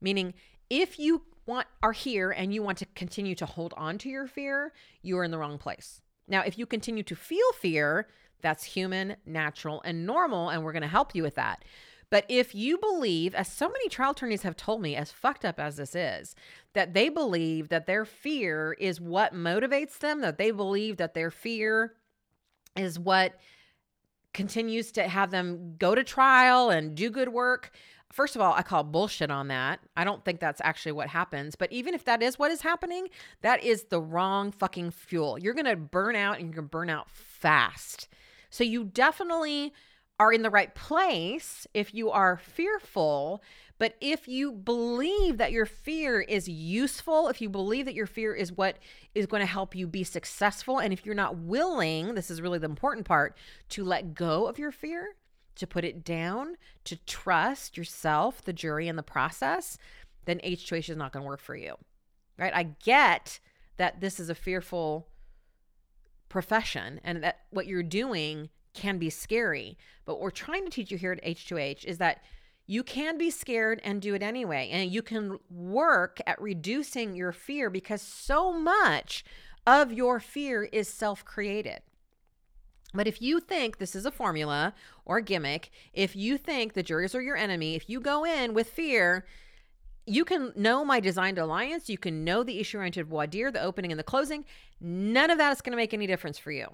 Meaning, 0.00 0.34
if 0.68 0.98
you 0.98 1.22
want 1.46 1.68
are 1.84 1.92
here 1.92 2.32
and 2.32 2.52
you 2.52 2.64
want 2.64 2.78
to 2.78 2.86
continue 2.96 3.36
to 3.36 3.46
hold 3.46 3.74
on 3.76 3.96
to 3.98 4.08
your 4.08 4.26
fear, 4.26 4.72
you 5.02 5.16
are 5.18 5.22
in 5.22 5.30
the 5.30 5.38
wrong 5.38 5.56
place. 5.56 6.00
Now, 6.26 6.42
if 6.42 6.58
you 6.58 6.66
continue 6.66 7.02
to 7.04 7.16
feel 7.16 7.52
fear, 7.52 8.06
that's 8.40 8.64
human, 8.64 9.16
natural, 9.26 9.82
and 9.82 10.06
normal, 10.06 10.50
and 10.50 10.62
we're 10.62 10.72
going 10.72 10.82
to 10.82 10.88
help 10.88 11.14
you 11.14 11.22
with 11.22 11.34
that. 11.34 11.64
But 12.10 12.26
if 12.28 12.54
you 12.54 12.78
believe, 12.78 13.34
as 13.34 13.50
so 13.50 13.68
many 13.68 13.88
trial 13.88 14.12
attorneys 14.12 14.42
have 14.42 14.56
told 14.56 14.80
me, 14.80 14.94
as 14.94 15.10
fucked 15.10 15.44
up 15.44 15.58
as 15.58 15.76
this 15.76 15.94
is, 15.94 16.36
that 16.72 16.94
they 16.94 17.08
believe 17.08 17.70
that 17.70 17.86
their 17.86 18.04
fear 18.04 18.76
is 18.78 19.00
what 19.00 19.34
motivates 19.34 19.98
them, 19.98 20.20
that 20.20 20.38
they 20.38 20.50
believe 20.50 20.96
that 20.98 21.14
their 21.14 21.30
fear 21.30 21.94
is 22.76 22.98
what 22.98 23.40
continues 24.32 24.92
to 24.92 25.08
have 25.08 25.30
them 25.30 25.76
go 25.78 25.94
to 25.94 26.04
trial 26.04 26.70
and 26.70 26.94
do 26.94 27.08
good 27.08 27.30
work. 27.30 27.70
First 28.14 28.36
of 28.36 28.40
all, 28.40 28.52
I 28.52 28.62
call 28.62 28.84
bullshit 28.84 29.32
on 29.32 29.48
that. 29.48 29.80
I 29.96 30.04
don't 30.04 30.24
think 30.24 30.38
that's 30.38 30.60
actually 30.62 30.92
what 30.92 31.08
happens. 31.08 31.56
But 31.56 31.72
even 31.72 31.94
if 31.94 32.04
that 32.04 32.22
is 32.22 32.38
what 32.38 32.52
is 32.52 32.60
happening, 32.60 33.08
that 33.42 33.64
is 33.64 33.86
the 33.90 34.00
wrong 34.00 34.52
fucking 34.52 34.92
fuel. 34.92 35.36
You're 35.36 35.52
going 35.52 35.64
to 35.64 35.74
burn 35.74 36.14
out 36.14 36.38
and 36.38 36.46
you're 36.46 36.54
going 36.54 36.68
to 36.68 36.70
burn 36.70 36.90
out 36.90 37.10
fast. 37.10 38.06
So 38.50 38.62
you 38.62 38.84
definitely 38.84 39.72
are 40.20 40.32
in 40.32 40.42
the 40.42 40.50
right 40.50 40.72
place 40.76 41.66
if 41.74 41.92
you 41.92 42.08
are 42.12 42.36
fearful. 42.36 43.42
But 43.78 43.96
if 44.00 44.28
you 44.28 44.52
believe 44.52 45.38
that 45.38 45.50
your 45.50 45.66
fear 45.66 46.20
is 46.20 46.48
useful, 46.48 47.26
if 47.26 47.40
you 47.40 47.48
believe 47.48 47.84
that 47.86 47.94
your 47.94 48.06
fear 48.06 48.32
is 48.32 48.52
what 48.52 48.76
is 49.16 49.26
going 49.26 49.40
to 49.40 49.46
help 49.46 49.74
you 49.74 49.88
be 49.88 50.04
successful, 50.04 50.78
and 50.78 50.92
if 50.92 51.04
you're 51.04 51.16
not 51.16 51.38
willing, 51.38 52.14
this 52.14 52.30
is 52.30 52.40
really 52.40 52.60
the 52.60 52.66
important 52.66 53.08
part, 53.08 53.36
to 53.70 53.82
let 53.82 54.14
go 54.14 54.46
of 54.46 54.56
your 54.56 54.70
fear, 54.70 55.16
to 55.56 55.66
put 55.66 55.84
it 55.84 56.04
down, 56.04 56.56
to 56.84 56.96
trust 57.06 57.76
yourself, 57.76 58.42
the 58.42 58.52
jury, 58.52 58.88
and 58.88 58.98
the 58.98 59.02
process, 59.02 59.78
then 60.24 60.40
H2H 60.40 60.90
is 60.90 60.96
not 60.96 61.12
going 61.12 61.22
to 61.22 61.28
work 61.28 61.40
for 61.40 61.56
you. 61.56 61.76
Right? 62.38 62.52
I 62.54 62.64
get 62.84 63.38
that 63.76 64.00
this 64.00 64.18
is 64.18 64.28
a 64.28 64.34
fearful 64.34 65.08
profession 66.28 67.00
and 67.04 67.22
that 67.22 67.40
what 67.50 67.66
you're 67.66 67.82
doing 67.82 68.48
can 68.72 68.98
be 68.98 69.10
scary. 69.10 69.78
But 70.04 70.14
what 70.14 70.22
we're 70.22 70.30
trying 70.30 70.64
to 70.64 70.70
teach 70.70 70.90
you 70.90 70.98
here 70.98 71.12
at 71.12 71.24
H2H 71.24 71.84
is 71.84 71.98
that 71.98 72.22
you 72.66 72.82
can 72.82 73.18
be 73.18 73.30
scared 73.30 73.80
and 73.84 74.00
do 74.00 74.14
it 74.14 74.22
anyway. 74.22 74.68
And 74.72 74.90
you 74.90 75.02
can 75.02 75.38
work 75.50 76.20
at 76.26 76.40
reducing 76.40 77.14
your 77.14 77.32
fear 77.32 77.70
because 77.70 78.02
so 78.02 78.52
much 78.52 79.24
of 79.66 79.92
your 79.92 80.20
fear 80.20 80.64
is 80.64 80.88
self 80.88 81.24
created. 81.24 81.80
But 82.94 83.08
if 83.08 83.20
you 83.20 83.40
think 83.40 83.78
this 83.78 83.96
is 83.96 84.06
a 84.06 84.12
formula 84.12 84.72
or 85.04 85.18
a 85.18 85.22
gimmick, 85.22 85.70
if 85.92 86.14
you 86.14 86.38
think 86.38 86.72
the 86.72 86.82
juries 86.82 87.14
are 87.14 87.20
your 87.20 87.36
enemy, 87.36 87.74
if 87.74 87.90
you 87.90 88.00
go 88.00 88.24
in 88.24 88.54
with 88.54 88.70
fear, 88.70 89.26
you 90.06 90.24
can 90.24 90.52
know 90.54 90.84
my 90.84 91.00
designed 91.00 91.38
alliance, 91.38 91.88
you 91.88 91.98
can 91.98 92.24
know 92.24 92.44
the 92.44 92.60
issue 92.60 92.78
oriented 92.78 93.08
voir 93.08 93.26
dire, 93.26 93.50
the 93.50 93.60
opening 93.60 93.90
and 93.90 93.98
the 93.98 94.04
closing. 94.04 94.44
None 94.80 95.30
of 95.30 95.38
that 95.38 95.52
is 95.52 95.60
going 95.60 95.72
to 95.72 95.76
make 95.76 95.92
any 95.92 96.06
difference 96.06 96.38
for 96.38 96.52
you. 96.52 96.66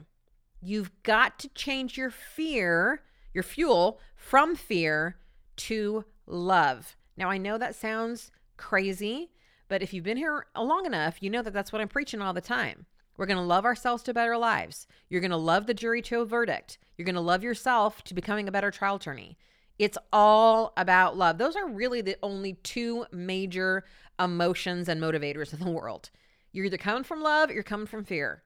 You've 0.62 0.90
got 1.04 1.38
to 1.38 1.48
change 1.48 1.96
your 1.96 2.10
fear, 2.10 3.02
your 3.32 3.44
fuel 3.44 3.98
from 4.14 4.56
fear 4.56 5.16
to 5.56 6.04
love. 6.26 6.96
Now, 7.16 7.30
I 7.30 7.38
know 7.38 7.56
that 7.56 7.74
sounds 7.74 8.30
crazy, 8.58 9.30
but 9.68 9.82
if 9.82 9.94
you've 9.94 10.04
been 10.04 10.18
here 10.18 10.46
long 10.56 10.84
enough, 10.84 11.22
you 11.22 11.30
know 11.30 11.40
that 11.40 11.52
that's 11.54 11.72
what 11.72 11.80
I'm 11.80 11.88
preaching 11.88 12.20
all 12.20 12.34
the 12.34 12.40
time. 12.42 12.84
We're 13.20 13.26
going 13.26 13.36
to 13.36 13.42
love 13.42 13.66
ourselves 13.66 14.02
to 14.04 14.14
better 14.14 14.38
lives. 14.38 14.86
You're 15.10 15.20
going 15.20 15.30
to 15.30 15.36
love 15.36 15.66
the 15.66 15.74
jury 15.74 16.00
to 16.00 16.20
a 16.20 16.24
verdict. 16.24 16.78
You're 16.96 17.04
going 17.04 17.16
to 17.16 17.20
love 17.20 17.44
yourself 17.44 18.02
to 18.04 18.14
becoming 18.14 18.48
a 18.48 18.50
better 18.50 18.70
trial 18.70 18.96
attorney. 18.96 19.36
It's 19.78 19.98
all 20.10 20.72
about 20.74 21.18
love. 21.18 21.36
Those 21.36 21.54
are 21.54 21.68
really 21.68 22.00
the 22.00 22.16
only 22.22 22.54
two 22.54 23.04
major 23.12 23.84
emotions 24.18 24.88
and 24.88 25.02
motivators 25.02 25.52
in 25.52 25.60
the 25.60 25.70
world. 25.70 26.08
You're 26.50 26.64
either 26.64 26.78
coming 26.78 27.04
from 27.04 27.22
love 27.22 27.50
or 27.50 27.52
you're 27.52 27.62
coming 27.62 27.86
from 27.86 28.04
fear. 28.04 28.42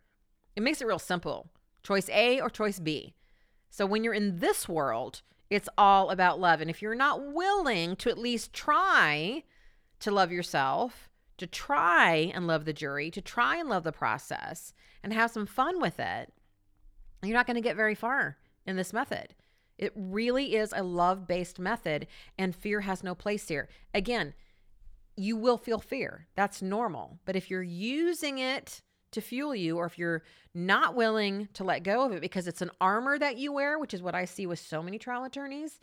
It 0.57 0.65
makes 0.65 0.81
it 0.81 0.89
real 0.89 0.99
simple 0.99 1.51
choice 1.85 2.09
A 2.09 2.41
or 2.41 2.51
choice 2.51 2.81
B. 2.81 3.15
So 3.71 3.87
when 3.87 4.03
you're 4.03 4.13
in 4.13 4.41
this 4.41 4.69
world, 4.69 5.23
it's 5.51 5.69
all 5.79 6.11
about 6.11 6.41
love. 6.41 6.61
And 6.61 6.69
if 6.69 6.83
you're 6.83 6.97
not 6.97 7.33
willing 7.33 7.95
to 7.95 8.11
at 8.11 8.19
least 8.19 8.53
try 8.53 9.45
to 10.01 10.11
love 10.11 10.33
yourself, 10.33 11.11
to 11.39 11.47
try 11.47 12.31
and 12.35 12.47
love 12.47 12.65
the 12.65 12.73
jury, 12.73 13.11
to 13.11 13.21
try 13.21 13.57
and 13.57 13.69
love 13.69 13.85
the 13.85 13.93
process 13.93 14.73
and 15.03 15.13
have 15.13 15.31
some 15.31 15.47
fun 15.47 15.81
with 15.81 15.99
it, 15.99 16.33
you're 17.23 17.37
not 17.37 17.47
going 17.47 17.57
to 17.57 17.61
get 17.61 17.77
very 17.77 17.95
far 17.95 18.39
in 18.67 18.77
this 18.77 18.93
method. 18.93 19.35
It 19.79 19.93
really 19.97 20.55
is 20.55 20.73
a 20.75 20.83
love 20.83 21.27
based 21.27 21.59
method, 21.59 22.07
and 22.39 22.55
fear 22.55 22.83
has 22.83 23.03
no 23.03 23.15
place 23.15 23.49
here. 23.49 23.69
Again, 23.93 24.35
you 25.17 25.37
will 25.37 25.59
feel 25.59 25.81
fear. 25.81 26.27
That's 26.37 26.63
normal. 26.63 27.19
But 27.25 27.37
if 27.37 27.51
you're 27.51 27.63
using 27.63 28.39
it 28.39 28.83
to 29.13 29.21
fuel 29.21 29.55
you, 29.55 29.77
or 29.77 29.87
if 29.87 29.99
you're 29.99 30.23
not 30.55 30.95
willing 30.95 31.49
to 31.55 31.65
let 31.65 31.83
go 31.83 32.05
of 32.05 32.13
it 32.13 32.21
because 32.21 32.47
it's 32.47 32.63
an 32.63 32.71
armor 32.81 33.19
that 33.19 33.37
you 33.37 33.53
wear, 33.53 33.79
which 33.79 33.95
is 33.95 34.03
what 34.03 34.15
I 34.15 34.25
see 34.25 34.47
with 34.47 34.59
so 34.59 34.83
many 34.83 34.99
trial 34.99 35.25
attorneys, 35.25 35.81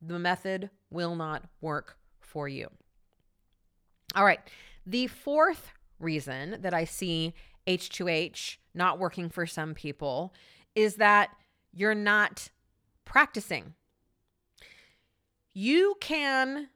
the 0.00 0.18
method 0.18 0.70
will 0.90 1.14
not 1.16 1.44
work 1.60 1.96
for 2.20 2.48
you. 2.48 2.68
All 4.14 4.24
right. 4.24 4.40
The 4.86 5.06
fourth 5.06 5.72
reason 5.98 6.58
that 6.60 6.74
I 6.74 6.84
see 6.84 7.34
H2H 7.66 8.56
not 8.74 8.98
working 8.98 9.28
for 9.28 9.46
some 9.46 9.74
people 9.74 10.34
is 10.74 10.96
that 10.96 11.30
you're 11.72 11.94
not 11.94 12.50
practicing. 13.04 13.74
You 15.52 15.96
can 16.00 16.68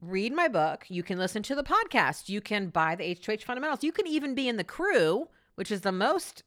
read 0.00 0.32
my 0.34 0.48
book. 0.48 0.84
You 0.88 1.02
can 1.02 1.18
listen 1.18 1.42
to 1.44 1.54
the 1.54 1.62
podcast. 1.62 2.28
You 2.28 2.40
can 2.40 2.68
buy 2.68 2.96
the 2.96 3.04
H2H 3.04 3.44
fundamentals. 3.44 3.84
You 3.84 3.92
can 3.92 4.06
even 4.06 4.34
be 4.34 4.48
in 4.48 4.56
the 4.56 4.64
crew, 4.64 5.28
which 5.54 5.70
is 5.70 5.82
the 5.82 5.92
most 5.92 6.42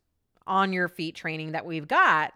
on 0.45 0.73
your 0.73 0.87
feet 0.87 1.15
training 1.15 1.53
that 1.53 1.65
we've 1.65 1.87
got. 1.87 2.33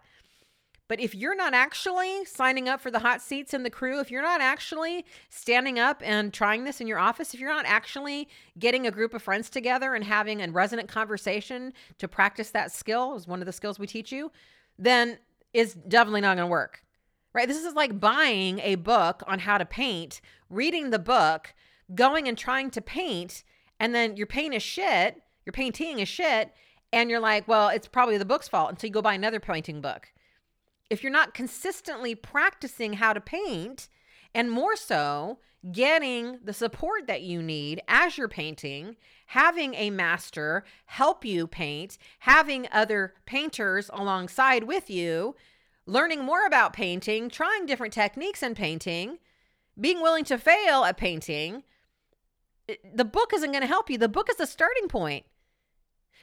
But 0.90 0.98
if 0.98 1.14
you're 1.14 1.36
not 1.36 1.54
actually 1.54 2.24
signing 2.24 2.68
up 2.68 2.80
for 2.80 2.90
the 2.90 2.98
hot 2.98 3.22
seats 3.22 3.54
in 3.54 3.62
the 3.62 3.70
crew, 3.70 4.00
if 4.00 4.10
you're 4.10 4.22
not 4.22 4.40
actually 4.40 5.04
standing 5.28 5.78
up 5.78 6.02
and 6.04 6.34
trying 6.34 6.64
this 6.64 6.80
in 6.80 6.88
your 6.88 6.98
office, 6.98 7.32
if 7.32 7.38
you're 7.38 7.48
not 7.48 7.64
actually 7.64 8.28
getting 8.58 8.88
a 8.88 8.90
group 8.90 9.14
of 9.14 9.22
friends 9.22 9.48
together 9.48 9.94
and 9.94 10.02
having 10.02 10.42
a 10.42 10.50
resonant 10.50 10.88
conversation 10.88 11.72
to 11.98 12.08
practice 12.08 12.50
that 12.50 12.72
skill, 12.72 13.14
is 13.14 13.28
one 13.28 13.38
of 13.38 13.46
the 13.46 13.52
skills 13.52 13.78
we 13.78 13.86
teach 13.86 14.10
you, 14.10 14.32
then 14.80 15.16
it's 15.52 15.74
definitely 15.74 16.22
not 16.22 16.36
going 16.36 16.48
to 16.48 16.50
work 16.50 16.82
right? 17.32 17.46
This 17.46 17.64
is 17.64 17.74
like 17.74 18.00
buying 18.00 18.58
a 18.58 18.74
book 18.74 19.22
on 19.28 19.38
how 19.38 19.56
to 19.56 19.64
paint, 19.64 20.20
reading 20.48 20.90
the 20.90 20.98
book, 20.98 21.54
going 21.94 22.26
and 22.26 22.36
trying 22.36 22.70
to 22.72 22.80
paint, 22.80 23.44
and 23.78 23.94
then 23.94 24.16
your 24.16 24.26
paint 24.26 24.52
is 24.52 24.64
shit, 24.64 25.22
your 25.46 25.52
painting 25.52 26.00
is 26.00 26.08
shit, 26.08 26.52
and 26.92 27.08
you're 27.08 27.20
like, 27.20 27.46
well, 27.46 27.68
it's 27.68 27.86
probably 27.86 28.18
the 28.18 28.24
book's 28.24 28.48
fault 28.48 28.70
until 28.70 28.88
you 28.88 28.92
go 28.92 29.00
buy 29.00 29.14
another 29.14 29.38
painting 29.38 29.80
book. 29.80 30.12
If 30.90 31.04
you're 31.04 31.12
not 31.12 31.34
consistently 31.34 32.16
practicing 32.16 32.94
how 32.94 33.12
to 33.12 33.20
paint, 33.20 33.88
and 34.34 34.50
more 34.50 34.76
so, 34.76 35.38
getting 35.72 36.40
the 36.42 36.52
support 36.52 37.06
that 37.06 37.22
you 37.22 37.42
need 37.42 37.80
as 37.86 38.18
you're 38.18 38.28
painting, 38.28 38.96
having 39.26 39.74
a 39.74 39.90
master 39.90 40.64
help 40.86 41.24
you 41.24 41.46
paint, 41.46 41.96
having 42.20 42.66
other 42.72 43.14
painters 43.24 43.88
alongside 43.92 44.64
with 44.64 44.90
you, 44.90 45.36
learning 45.86 46.24
more 46.24 46.44
about 46.44 46.72
painting, 46.72 47.28
trying 47.28 47.66
different 47.66 47.92
techniques 47.92 48.42
in 48.42 48.54
painting, 48.54 49.18
being 49.78 50.00
willing 50.00 50.24
to 50.24 50.38
fail 50.38 50.84
at 50.84 50.96
painting, 50.96 51.62
the 52.94 53.04
book 53.04 53.32
isn't 53.34 53.50
going 53.52 53.62
to 53.62 53.66
help 53.66 53.90
you. 53.90 53.98
The 53.98 54.08
book 54.08 54.28
is 54.30 54.36
the 54.36 54.46
starting 54.46 54.88
point. 54.88 55.24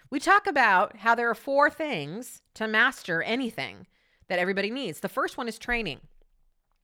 We 0.09 0.19
talk 0.19 0.47
about 0.47 0.97
how 0.97 1.15
there 1.15 1.29
are 1.29 1.35
four 1.35 1.69
things 1.69 2.41
to 2.53 2.67
master 2.67 3.21
anything 3.21 3.87
that 4.29 4.39
everybody 4.39 4.69
needs. 4.69 4.99
The 4.99 5.09
first 5.09 5.37
one 5.37 5.47
is 5.47 5.57
training. 5.57 5.99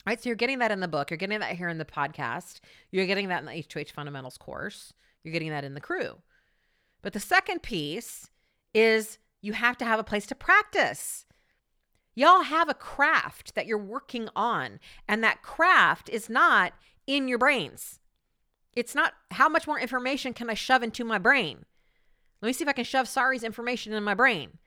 Right? 0.06 0.22
So 0.22 0.30
you're 0.30 0.36
getting 0.36 0.60
that 0.60 0.72
in 0.72 0.82
the 0.82 0.88
book, 0.88 1.10
you're 1.10 1.18
getting 1.18 1.40
that 1.40 1.56
here 1.56 1.70
in 1.70 1.78
the 1.78 1.86
podcast, 1.86 2.60
you're 2.92 3.06
getting 3.06 3.30
that 3.30 3.40
in 3.40 3.46
the 3.46 3.52
H2H 3.52 3.92
fundamentals 3.92 4.38
course, 4.38 4.94
you're 5.24 5.32
getting 5.32 5.52
that 5.52 5.64
in 5.64 5.76
the 5.76 5.80
crew. 5.80 6.18
But 7.02 7.14
the 7.14 7.22
second 7.22 7.64
piece 7.64 8.30
is 8.74 9.18
you 9.42 9.54
have 9.54 9.78
to 9.78 9.86
have 9.86 10.00
a 10.00 10.04
place 10.04 10.26
to 10.28 10.36
practice. 10.36 11.26
Y'all 12.16 12.44
have 12.44 12.70
a 12.70 12.74
craft 12.74 13.56
that 13.56 13.66
you're 13.66 13.78
working 13.78 14.30
on, 14.36 14.80
and 15.08 15.24
that 15.24 15.42
craft 15.42 16.10
is 16.10 16.30
not 16.30 16.74
in 17.08 17.28
your 17.28 17.38
brains. 17.38 18.00
It's 18.76 18.96
not 18.96 19.14
how 19.32 19.50
much 19.50 19.68
more 19.68 19.80
information 19.80 20.34
can 20.34 20.50
I 20.50 20.54
shove 20.54 20.84
into 20.84 21.04
my 21.04 21.18
brain? 21.18 21.66
Let 22.42 22.48
me 22.48 22.54
see 22.54 22.64
if 22.64 22.70
I 22.70 22.74
can 22.74 22.84
shove 22.84 23.08
Sari's 23.08 23.44
information 23.44 23.94
in 23.94 24.04
my 24.04 24.14
brain. 24.14 24.58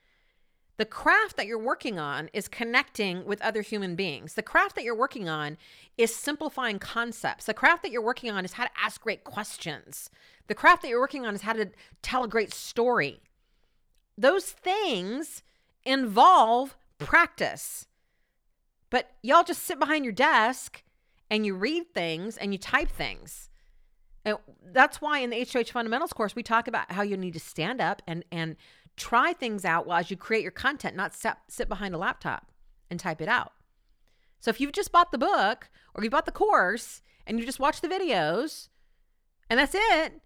The 0.78 0.84
craft 0.84 1.36
that 1.36 1.46
you're 1.46 1.58
working 1.58 1.98
on 1.98 2.28
is 2.34 2.48
connecting 2.48 3.24
with 3.24 3.40
other 3.40 3.62
human 3.62 3.96
beings. 3.96 4.34
The 4.34 4.42
craft 4.42 4.74
that 4.74 4.84
you're 4.84 4.94
working 4.96 5.28
on 5.28 5.56
is 5.96 6.14
simplifying 6.14 6.78
concepts. 6.78 7.46
The 7.46 7.54
craft 7.54 7.82
that 7.82 7.90
you're 7.90 8.02
working 8.02 8.30
on 8.30 8.44
is 8.44 8.54
how 8.54 8.64
to 8.64 8.70
ask 8.82 9.00
great 9.00 9.24
questions. 9.24 10.10
The 10.48 10.54
craft 10.54 10.82
that 10.82 10.88
you're 10.88 11.00
working 11.00 11.24
on 11.24 11.34
is 11.34 11.42
how 11.42 11.54
to 11.54 11.70
tell 12.02 12.24
a 12.24 12.28
great 12.28 12.52
story. 12.52 13.20
Those 14.18 14.50
things 14.50 15.42
involve 15.84 16.76
practice. 16.98 17.86
But 18.90 19.10
y'all 19.22 19.44
just 19.44 19.62
sit 19.62 19.78
behind 19.78 20.04
your 20.04 20.12
desk 20.12 20.82
and 21.30 21.46
you 21.46 21.54
read 21.54 21.94
things 21.94 22.36
and 22.36 22.52
you 22.52 22.58
type 22.58 22.90
things. 22.90 23.48
And 24.24 24.38
that's 24.72 25.00
why 25.00 25.20
in 25.20 25.30
the 25.30 25.36
H2H 25.36 25.70
fundamentals 25.70 26.12
course 26.12 26.34
we 26.36 26.42
talk 26.42 26.68
about 26.68 26.92
how 26.92 27.02
you 27.02 27.16
need 27.16 27.34
to 27.34 27.40
stand 27.40 27.80
up 27.80 28.02
and 28.06 28.24
and 28.30 28.56
try 28.96 29.32
things 29.32 29.64
out 29.64 29.86
while 29.86 30.00
as 30.00 30.10
you 30.10 30.16
create 30.16 30.42
your 30.42 30.50
content, 30.50 30.96
not 30.96 31.14
sit, 31.14 31.34
sit 31.48 31.68
behind 31.68 31.94
a 31.94 31.98
laptop 31.98 32.50
and 32.90 32.98
type 32.98 33.20
it 33.20 33.28
out. 33.28 33.52
So 34.40 34.50
if 34.50 34.60
you've 34.60 34.72
just 34.72 34.92
bought 34.92 35.12
the 35.12 35.18
book 35.18 35.68
or 35.94 36.04
you 36.04 36.10
bought 36.10 36.26
the 36.26 36.32
course 36.32 37.02
and 37.26 37.38
you 37.38 37.46
just 37.46 37.60
watch 37.60 37.80
the 37.80 37.88
videos 37.88 38.68
and 39.50 39.58
that's 39.58 39.74
it, 39.74 40.20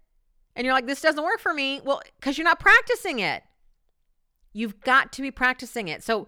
and 0.55 0.65
you're 0.65 0.73
like, 0.73 0.87
this 0.87 1.01
doesn't 1.01 1.23
work 1.23 1.39
for 1.39 1.53
me, 1.53 1.79
well, 1.83 2.01
because 2.19 2.37
you're 2.37 2.45
not 2.45 2.59
practicing 2.59 3.19
it. 3.19 3.43
You've 4.53 4.81
got 4.81 5.13
to 5.13 5.21
be 5.21 5.31
practicing 5.31 5.87
it. 5.87 6.03
So 6.03 6.27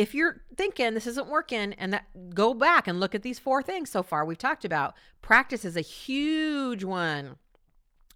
if 0.00 0.14
you're 0.14 0.40
thinking 0.56 0.94
this 0.94 1.06
isn't 1.06 1.28
working 1.28 1.74
and 1.74 1.92
that 1.92 2.06
go 2.34 2.54
back 2.54 2.88
and 2.88 2.98
look 2.98 3.14
at 3.14 3.22
these 3.22 3.38
four 3.38 3.62
things 3.62 3.90
so 3.90 4.02
far 4.02 4.24
we've 4.24 4.38
talked 4.38 4.64
about 4.64 4.94
practice 5.20 5.62
is 5.62 5.76
a 5.76 5.82
huge 5.82 6.84
one 6.84 7.36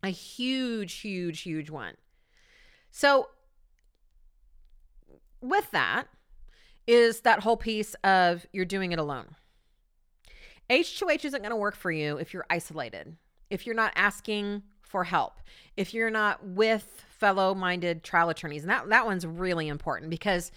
a 0.02 0.08
huge 0.08 0.94
huge 0.94 1.42
huge 1.42 1.68
one 1.68 1.94
so 2.90 3.28
with 5.44 5.70
that 5.70 6.04
is 6.86 7.20
that 7.20 7.40
whole 7.40 7.56
piece 7.56 7.94
of 8.04 8.46
you're 8.52 8.64
doing 8.64 8.92
it 8.92 8.98
alone 8.98 9.36
h2h 10.70 11.24
isn't 11.24 11.42
going 11.42 11.50
to 11.50 11.56
work 11.56 11.76
for 11.76 11.90
you 11.90 12.16
if 12.16 12.32
you're 12.32 12.46
isolated 12.50 13.16
if 13.50 13.66
you're 13.66 13.74
not 13.74 13.92
asking 13.96 14.62
for 14.82 15.04
help 15.04 15.40
if 15.76 15.94
you're 15.94 16.10
not 16.10 16.44
with 16.44 17.04
fellow 17.08 17.54
minded 17.54 18.02
trial 18.02 18.28
attorneys 18.28 18.62
and 18.62 18.70
that, 18.70 18.88
that 18.88 19.06
one's 19.06 19.26
really 19.26 19.68
important 19.68 20.10
because 20.10 20.50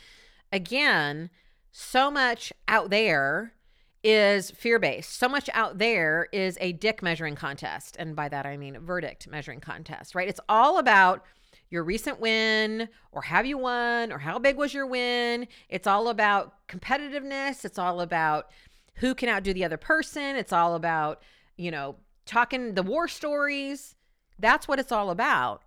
again, 0.52 1.30
so 1.72 2.10
much 2.10 2.54
out 2.68 2.90
there 2.90 3.54
is 4.04 4.52
fear 4.52 4.80
based. 4.80 5.18
So 5.18 5.28
much 5.28 5.50
out 5.54 5.80
there 5.80 6.28
is 6.32 6.58
a 6.62 6.74
dick 6.74 7.02
measuring 7.02 7.36
contest. 7.36 7.96
And 8.00 8.16
by 8.16 8.30
that, 8.30 8.46
I 8.46 8.58
mean 8.58 8.80
verdict 8.80 9.28
measuring 9.28 9.60
contest, 9.60 10.16
right? 10.16 10.28
It's 10.28 10.40
all 10.48 10.78
about 10.78 11.24
your 11.70 11.84
recent 11.84 12.20
win 12.20 12.90
or 13.12 13.22
have 13.24 13.46
you 13.46 13.58
won 13.58 14.12
or 14.12 14.20
how 14.20 14.40
big 14.40 14.58
was 14.58 14.74
your 14.74 14.86
win. 14.86 15.48
It's 15.70 15.88
all 15.88 16.08
about 16.10 16.68
competitiveness. 16.68 17.66
It's 17.66 17.80
all 17.80 18.02
about 18.02 18.50
who 18.96 19.14
can 19.14 19.30
outdo 19.30 19.54
the 19.54 19.66
other 19.66 19.78
person. 19.78 20.36
It's 20.36 20.54
all 20.54 20.76
about, 20.76 21.22
you 21.58 21.72
know, 21.72 21.98
talking 22.26 22.74
the 22.74 22.84
war 22.84 23.08
stories. 23.08 23.96
That's 24.40 24.68
what 24.68 24.80
it's 24.80 24.92
all 24.92 25.10
about. 25.10 25.64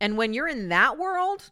And 0.00 0.16
when 0.16 0.34
you're 0.34 0.48
in 0.48 0.68
that 0.68 0.98
world, 0.98 1.50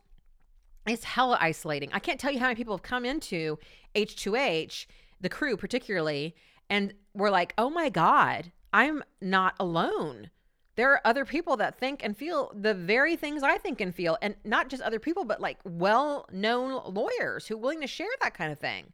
it's 0.87 1.05
hella 1.05 1.39
isolating. 1.41 1.91
I 1.93 2.01
can't 2.01 2.19
tell 2.19 2.33
you 2.33 2.39
how 2.39 2.47
many 2.47 2.57
people 2.57 2.75
have 2.75 2.83
come 2.83 3.05
into 3.05 3.59
H2H, 3.95 4.87
the 5.21 5.29
crew 5.29 5.57
particularly, 5.57 6.35
and 6.69 6.95
we're 7.15 7.31
like, 7.31 7.55
oh 7.57 7.71
my 7.71 7.89
God, 7.89 8.53
I'm 8.73 9.05
not 9.21 9.55
alone. 9.61 10.31
There 10.75 10.91
are 10.93 11.01
other 11.05 11.25
people 11.25 11.57
that 11.59 11.79
think 11.79 12.03
and 12.03 12.17
feel 12.17 12.51
the 12.55 12.73
very 12.73 13.15
things 13.17 13.43
I 13.43 13.59
think 13.59 13.81
and 13.81 13.95
feel, 13.95 14.17
and 14.23 14.35
not 14.45 14.69
just 14.69 14.83
other 14.83 14.99
people, 14.99 15.25
but 15.25 15.41
like 15.41 15.59
well 15.65 16.27
known 16.33 16.81
lawyers 16.95 17.47
who 17.47 17.57
are 17.57 17.59
willing 17.59 17.83
to 17.83 17.87
share 17.87 18.09
that 18.23 18.35
kind 18.35 18.51
of 18.51 18.59
thing. 18.59 18.93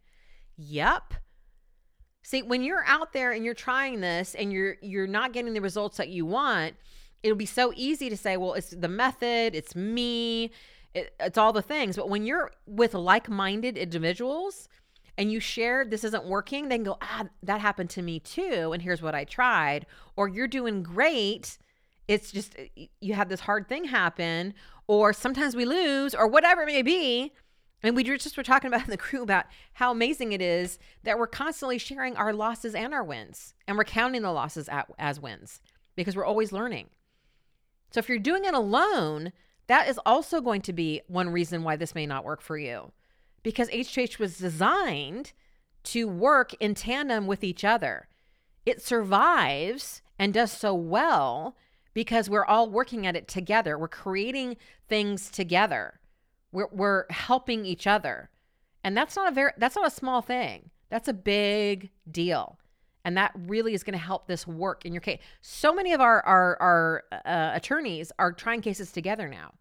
Yep. 0.56 1.14
See, 2.22 2.42
when 2.42 2.62
you're 2.62 2.84
out 2.86 3.12
there 3.12 3.32
and 3.32 3.44
you're 3.44 3.54
trying 3.54 4.00
this 4.00 4.34
and 4.34 4.52
you're 4.52 4.76
you're 4.82 5.06
not 5.06 5.32
getting 5.32 5.54
the 5.54 5.60
results 5.60 5.96
that 5.98 6.08
you 6.08 6.26
want, 6.26 6.74
it'll 7.22 7.36
be 7.36 7.46
so 7.46 7.72
easy 7.76 8.10
to 8.10 8.16
say, 8.16 8.36
well, 8.36 8.54
it's 8.54 8.70
the 8.70 8.88
method, 8.88 9.54
it's 9.54 9.76
me, 9.76 10.50
it, 10.94 11.14
it's 11.20 11.38
all 11.38 11.52
the 11.52 11.62
things. 11.62 11.96
But 11.96 12.08
when 12.08 12.26
you're 12.26 12.50
with 12.66 12.94
like 12.94 13.28
minded 13.28 13.78
individuals 13.78 14.68
and 15.16 15.32
you 15.32 15.40
share 15.40 15.84
this 15.84 16.04
isn't 16.04 16.26
working, 16.26 16.68
then 16.68 16.82
go, 16.82 16.98
ah, 17.00 17.24
that 17.42 17.60
happened 17.60 17.90
to 17.90 18.02
me 18.02 18.20
too. 18.20 18.72
And 18.72 18.82
here's 18.82 19.02
what 19.02 19.14
I 19.14 19.24
tried. 19.24 19.86
Or 20.16 20.28
you're 20.28 20.48
doing 20.48 20.82
great. 20.82 21.58
It's 22.08 22.32
just 22.32 22.56
eh, 22.58 22.86
you 23.00 23.14
have 23.14 23.28
this 23.28 23.40
hard 23.40 23.68
thing 23.68 23.84
happen, 23.84 24.54
or 24.86 25.12
sometimes 25.12 25.54
we 25.54 25.64
lose, 25.64 26.14
or 26.14 26.26
whatever 26.26 26.62
it 26.62 26.66
may 26.66 26.82
be. 26.82 27.32
And 27.82 27.94
we 27.94 28.02
just 28.02 28.36
were 28.36 28.42
talking 28.42 28.68
about 28.72 28.84
in 28.84 28.90
the 28.90 28.96
crew 28.96 29.22
about 29.22 29.44
how 29.74 29.92
amazing 29.92 30.32
it 30.32 30.42
is 30.42 30.78
that 31.04 31.18
we're 31.18 31.28
constantly 31.28 31.78
sharing 31.78 32.16
our 32.16 32.32
losses 32.32 32.74
and 32.74 32.92
our 32.92 33.04
wins, 33.04 33.54
and 33.68 33.76
we're 33.76 33.84
counting 33.84 34.22
the 34.22 34.32
losses 34.32 34.68
as 34.98 35.20
wins 35.20 35.60
because 35.94 36.16
we're 36.16 36.24
always 36.24 36.50
learning. 36.50 36.88
So 37.90 37.98
if 37.98 38.08
you're 38.08 38.18
doing 38.18 38.44
it 38.44 38.54
alone, 38.54 39.32
that 39.66 39.88
is 39.88 40.00
also 40.04 40.40
going 40.40 40.62
to 40.62 40.72
be 40.72 41.02
one 41.06 41.30
reason 41.30 41.62
why 41.62 41.76
this 41.76 41.94
may 41.94 42.06
not 42.06 42.24
work 42.24 42.40
for 42.40 42.58
you 42.58 42.92
because 43.42 43.68
H2H 43.70 44.18
was 44.18 44.38
designed 44.38 45.32
to 45.84 46.06
work 46.06 46.54
in 46.60 46.74
tandem 46.74 47.26
with 47.26 47.44
each 47.44 47.64
other. 47.64 48.08
It 48.66 48.82
survives 48.82 50.02
and 50.18 50.34
does 50.34 50.52
so 50.52 50.74
well 50.74 51.56
because 51.98 52.30
we're 52.30 52.44
all 52.44 52.70
working 52.70 53.08
at 53.08 53.16
it 53.16 53.26
together. 53.26 53.76
We're 53.76 53.88
creating 53.88 54.56
things 54.88 55.32
together. 55.32 55.98
We're, 56.52 56.68
we're 56.70 57.06
helping 57.10 57.66
each 57.66 57.88
other. 57.88 58.30
And 58.84 58.96
that's 58.96 59.16
not 59.16 59.32
a 59.32 59.34
very 59.34 59.50
that's 59.58 59.74
not 59.74 59.88
a 59.88 59.90
small 59.90 60.22
thing. 60.22 60.70
That's 60.90 61.08
a 61.08 61.12
big 61.12 61.90
deal. 62.08 62.60
And 63.04 63.16
that 63.16 63.32
really 63.34 63.74
is 63.74 63.82
going 63.82 63.98
to 63.98 64.04
help 64.04 64.28
this 64.28 64.46
work 64.46 64.86
in 64.86 64.92
your 64.92 65.00
case. 65.00 65.18
So 65.40 65.74
many 65.74 65.92
of 65.92 66.00
our 66.00 66.24
our, 66.24 66.56
our 66.60 67.04
uh, 67.26 67.50
attorneys 67.56 68.12
are 68.20 68.30
trying 68.30 68.60
cases 68.60 68.92
together 68.92 69.26
now. 69.26 69.54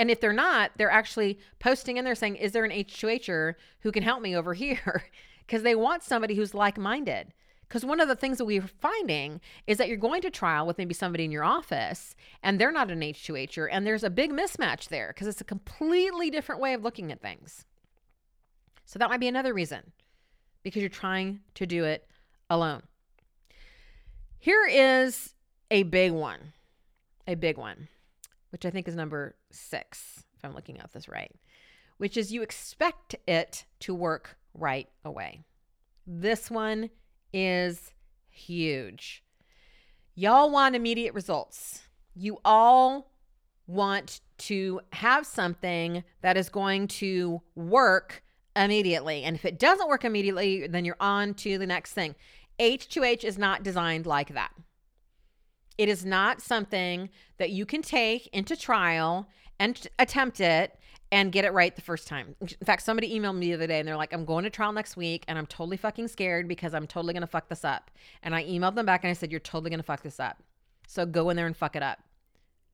And 0.00 0.10
if 0.10 0.20
they're 0.20 0.32
not, 0.32 0.72
they're 0.78 0.90
actually 0.90 1.38
posting 1.60 1.96
in 1.96 2.04
there 2.04 2.16
saying, 2.16 2.34
Is 2.36 2.50
there 2.50 2.64
an 2.64 2.72
H2Her 2.72 3.54
who 3.82 3.92
can 3.92 4.02
help 4.02 4.20
me 4.20 4.34
over 4.34 4.52
here? 4.52 5.04
Because 5.44 5.64
they 5.64 5.74
want 5.74 6.04
somebody 6.04 6.36
who's 6.36 6.54
like 6.54 6.78
minded. 6.78 7.34
Because 7.72 7.86
one 7.86 8.00
of 8.00 8.08
the 8.08 8.14
things 8.14 8.36
that 8.36 8.44
we're 8.44 8.60
finding 8.60 9.40
is 9.66 9.78
that 9.78 9.88
you're 9.88 9.96
going 9.96 10.20
to 10.20 10.30
trial 10.30 10.66
with 10.66 10.76
maybe 10.76 10.92
somebody 10.92 11.24
in 11.24 11.32
your 11.32 11.42
office 11.42 12.14
and 12.42 12.60
they're 12.60 12.70
not 12.70 12.90
an 12.90 13.00
H2Her. 13.00 13.66
And 13.72 13.86
there's 13.86 14.04
a 14.04 14.10
big 14.10 14.30
mismatch 14.30 14.88
there 14.88 15.08
because 15.08 15.26
it's 15.26 15.40
a 15.40 15.44
completely 15.44 16.28
different 16.28 16.60
way 16.60 16.74
of 16.74 16.82
looking 16.82 17.10
at 17.10 17.22
things. 17.22 17.64
So 18.84 18.98
that 18.98 19.08
might 19.08 19.20
be 19.20 19.26
another 19.26 19.54
reason 19.54 19.92
because 20.62 20.82
you're 20.82 20.90
trying 20.90 21.40
to 21.54 21.64
do 21.64 21.84
it 21.84 22.06
alone. 22.50 22.82
Here 24.38 24.66
is 24.70 25.32
a 25.70 25.84
big 25.84 26.12
one, 26.12 26.52
a 27.26 27.36
big 27.36 27.56
one, 27.56 27.88
which 28.50 28.66
I 28.66 28.70
think 28.70 28.86
is 28.86 28.96
number 28.96 29.34
six, 29.50 30.22
if 30.36 30.44
I'm 30.44 30.54
looking 30.54 30.78
at 30.78 30.92
this 30.92 31.08
right, 31.08 31.34
which 31.96 32.18
is 32.18 32.34
you 32.34 32.42
expect 32.42 33.16
it 33.26 33.64
to 33.80 33.94
work 33.94 34.36
right 34.52 34.90
away. 35.06 35.40
This 36.06 36.50
one 36.50 36.90
is 37.32 37.92
huge. 38.28 39.22
Y'all 40.14 40.50
want 40.50 40.76
immediate 40.76 41.14
results. 41.14 41.82
You 42.14 42.38
all 42.44 43.10
want 43.66 44.20
to 44.38 44.80
have 44.92 45.26
something 45.26 46.04
that 46.20 46.36
is 46.36 46.48
going 46.48 46.88
to 46.88 47.40
work 47.54 48.22
immediately. 48.54 49.22
And 49.22 49.36
if 49.36 49.44
it 49.44 49.58
doesn't 49.58 49.88
work 49.88 50.04
immediately, 50.04 50.66
then 50.66 50.84
you're 50.84 50.96
on 51.00 51.34
to 51.34 51.58
the 51.58 51.66
next 51.66 51.92
thing. 51.92 52.14
H2H 52.58 53.24
is 53.24 53.38
not 53.38 53.62
designed 53.62 54.06
like 54.06 54.34
that. 54.34 54.52
It 55.78 55.88
is 55.88 56.04
not 56.04 56.42
something 56.42 57.08
that 57.38 57.50
you 57.50 57.64
can 57.64 57.82
take 57.82 58.26
into 58.28 58.56
trial 58.56 59.28
and 59.58 59.86
attempt 59.98 60.40
it 60.40 60.78
and 61.12 61.30
get 61.30 61.44
it 61.44 61.52
right 61.52 61.76
the 61.76 61.82
first 61.82 62.08
time. 62.08 62.34
In 62.40 62.48
fact, 62.64 62.82
somebody 62.82 63.14
emailed 63.14 63.36
me 63.36 63.48
the 63.48 63.54
other 63.54 63.66
day 63.66 63.78
and 63.78 63.86
they're 63.86 63.98
like, 63.98 64.14
I'm 64.14 64.24
going 64.24 64.44
to 64.44 64.50
trial 64.50 64.72
next 64.72 64.96
week 64.96 65.24
and 65.28 65.38
I'm 65.38 65.44
totally 65.44 65.76
fucking 65.76 66.08
scared 66.08 66.48
because 66.48 66.72
I'm 66.72 66.86
totally 66.86 67.12
to 67.12 67.26
fuck 67.26 67.50
this 67.50 67.66
up. 67.66 67.90
And 68.22 68.34
I 68.34 68.44
emailed 68.44 68.74
them 68.74 68.86
back 68.86 69.04
and 69.04 69.10
I 69.10 69.12
said, 69.12 69.30
You're 69.30 69.38
totally 69.38 69.70
to 69.76 69.82
fuck 69.82 70.02
this 70.02 70.18
up. 70.18 70.42
So 70.88 71.04
go 71.04 71.28
in 71.28 71.36
there 71.36 71.46
and 71.46 71.56
fuck 71.56 71.76
it 71.76 71.82
up. 71.82 71.98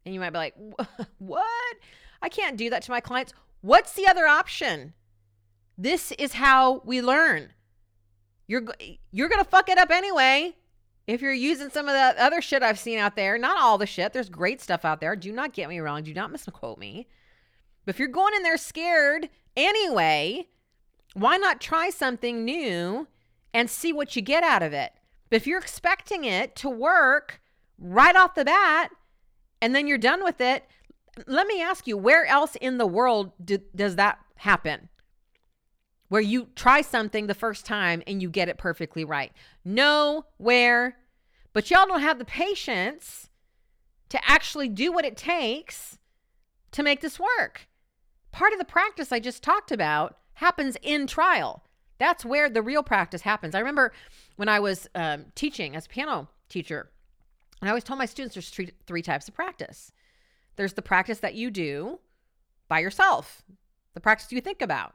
And 0.06 0.14
you 0.14 0.20
might 0.20 0.30
be 0.30 0.38
like, 0.38 0.54
What? 1.18 1.76
I 2.22 2.28
can't 2.28 2.56
do 2.56 2.70
that 2.70 2.82
to 2.84 2.92
my 2.92 3.00
clients. 3.00 3.32
What's 3.60 3.94
the 3.94 4.06
other 4.06 4.28
option? 4.28 4.94
This 5.76 6.12
is 6.12 6.34
how 6.34 6.80
we 6.84 7.02
learn. 7.02 7.50
You're 8.46 8.66
you're 9.10 9.28
going 9.28 9.42
to 9.42 9.50
fuck 9.50 9.68
it 9.68 9.78
up 9.78 9.90
anyway. 9.90 10.54
If 11.08 11.22
you're 11.22 11.32
using 11.32 11.70
some 11.70 11.88
of 11.88 11.94
the 11.94 12.22
other 12.22 12.40
shit 12.40 12.62
I've 12.62 12.78
seen 12.78 12.98
out 12.98 13.16
there, 13.16 13.36
not 13.36 13.60
all 13.60 13.78
the 13.78 13.86
shit, 13.86 14.12
there's 14.12 14.28
great 14.28 14.60
stuff 14.60 14.84
out 14.84 15.00
there. 15.00 15.16
Do 15.16 15.32
not 15.32 15.54
get 15.54 15.68
me 15.68 15.80
wrong. 15.80 16.02
Do 16.02 16.14
not 16.14 16.30
misquote 16.30 16.78
me. 16.78 17.08
But 17.88 17.94
if 17.94 18.00
you're 18.00 18.08
going 18.08 18.34
in 18.34 18.42
there 18.42 18.58
scared 18.58 19.30
anyway, 19.56 20.48
why 21.14 21.38
not 21.38 21.58
try 21.58 21.88
something 21.88 22.44
new 22.44 23.08
and 23.54 23.70
see 23.70 23.94
what 23.94 24.14
you 24.14 24.20
get 24.20 24.42
out 24.42 24.62
of 24.62 24.74
it? 24.74 24.92
But 25.30 25.36
if 25.36 25.46
you're 25.46 25.58
expecting 25.58 26.24
it 26.24 26.54
to 26.56 26.68
work 26.68 27.40
right 27.78 28.14
off 28.14 28.34
the 28.34 28.44
bat 28.44 28.90
and 29.62 29.74
then 29.74 29.86
you're 29.86 29.96
done 29.96 30.22
with 30.22 30.38
it, 30.38 30.66
let 31.26 31.46
me 31.46 31.62
ask 31.62 31.86
you, 31.86 31.96
where 31.96 32.26
else 32.26 32.56
in 32.56 32.76
the 32.76 32.86
world 32.86 33.32
do, 33.42 33.56
does 33.74 33.96
that 33.96 34.18
happen? 34.34 34.90
where 36.08 36.20
you 36.20 36.48
try 36.54 36.82
something 36.82 37.26
the 37.26 37.32
first 37.32 37.64
time 37.64 38.02
and 38.06 38.20
you 38.20 38.28
get 38.28 38.50
it 38.50 38.58
perfectly 38.58 39.02
right. 39.02 39.32
Nowhere. 39.64 40.98
But 41.54 41.70
y'all 41.70 41.86
don't 41.86 42.02
have 42.02 42.18
the 42.18 42.26
patience 42.26 43.30
to 44.10 44.30
actually 44.30 44.68
do 44.68 44.92
what 44.92 45.06
it 45.06 45.16
takes 45.16 45.98
to 46.72 46.82
make 46.82 47.00
this 47.00 47.18
work. 47.18 47.67
Part 48.32 48.52
of 48.52 48.58
the 48.58 48.64
practice 48.64 49.12
I 49.12 49.20
just 49.20 49.42
talked 49.42 49.72
about 49.72 50.18
happens 50.34 50.76
in 50.82 51.06
trial. 51.06 51.64
That's 51.98 52.24
where 52.24 52.48
the 52.48 52.62
real 52.62 52.82
practice 52.82 53.22
happens. 53.22 53.54
I 53.54 53.58
remember 53.58 53.92
when 54.36 54.48
I 54.48 54.60
was 54.60 54.88
um, 54.94 55.26
teaching 55.34 55.74
as 55.74 55.86
a 55.86 55.88
piano 55.88 56.28
teacher, 56.48 56.90
and 57.60 57.68
I 57.68 57.72
always 57.72 57.84
told 57.84 57.98
my 57.98 58.06
students 58.06 58.34
there's 58.34 58.50
three, 58.50 58.70
three 58.86 59.02
types 59.02 59.26
of 59.28 59.34
practice. 59.34 59.92
There's 60.56 60.74
the 60.74 60.82
practice 60.82 61.18
that 61.20 61.34
you 61.34 61.50
do 61.50 61.98
by 62.68 62.78
yourself, 62.78 63.42
the 63.94 64.00
practice 64.00 64.30
you 64.30 64.40
think 64.40 64.62
about. 64.62 64.94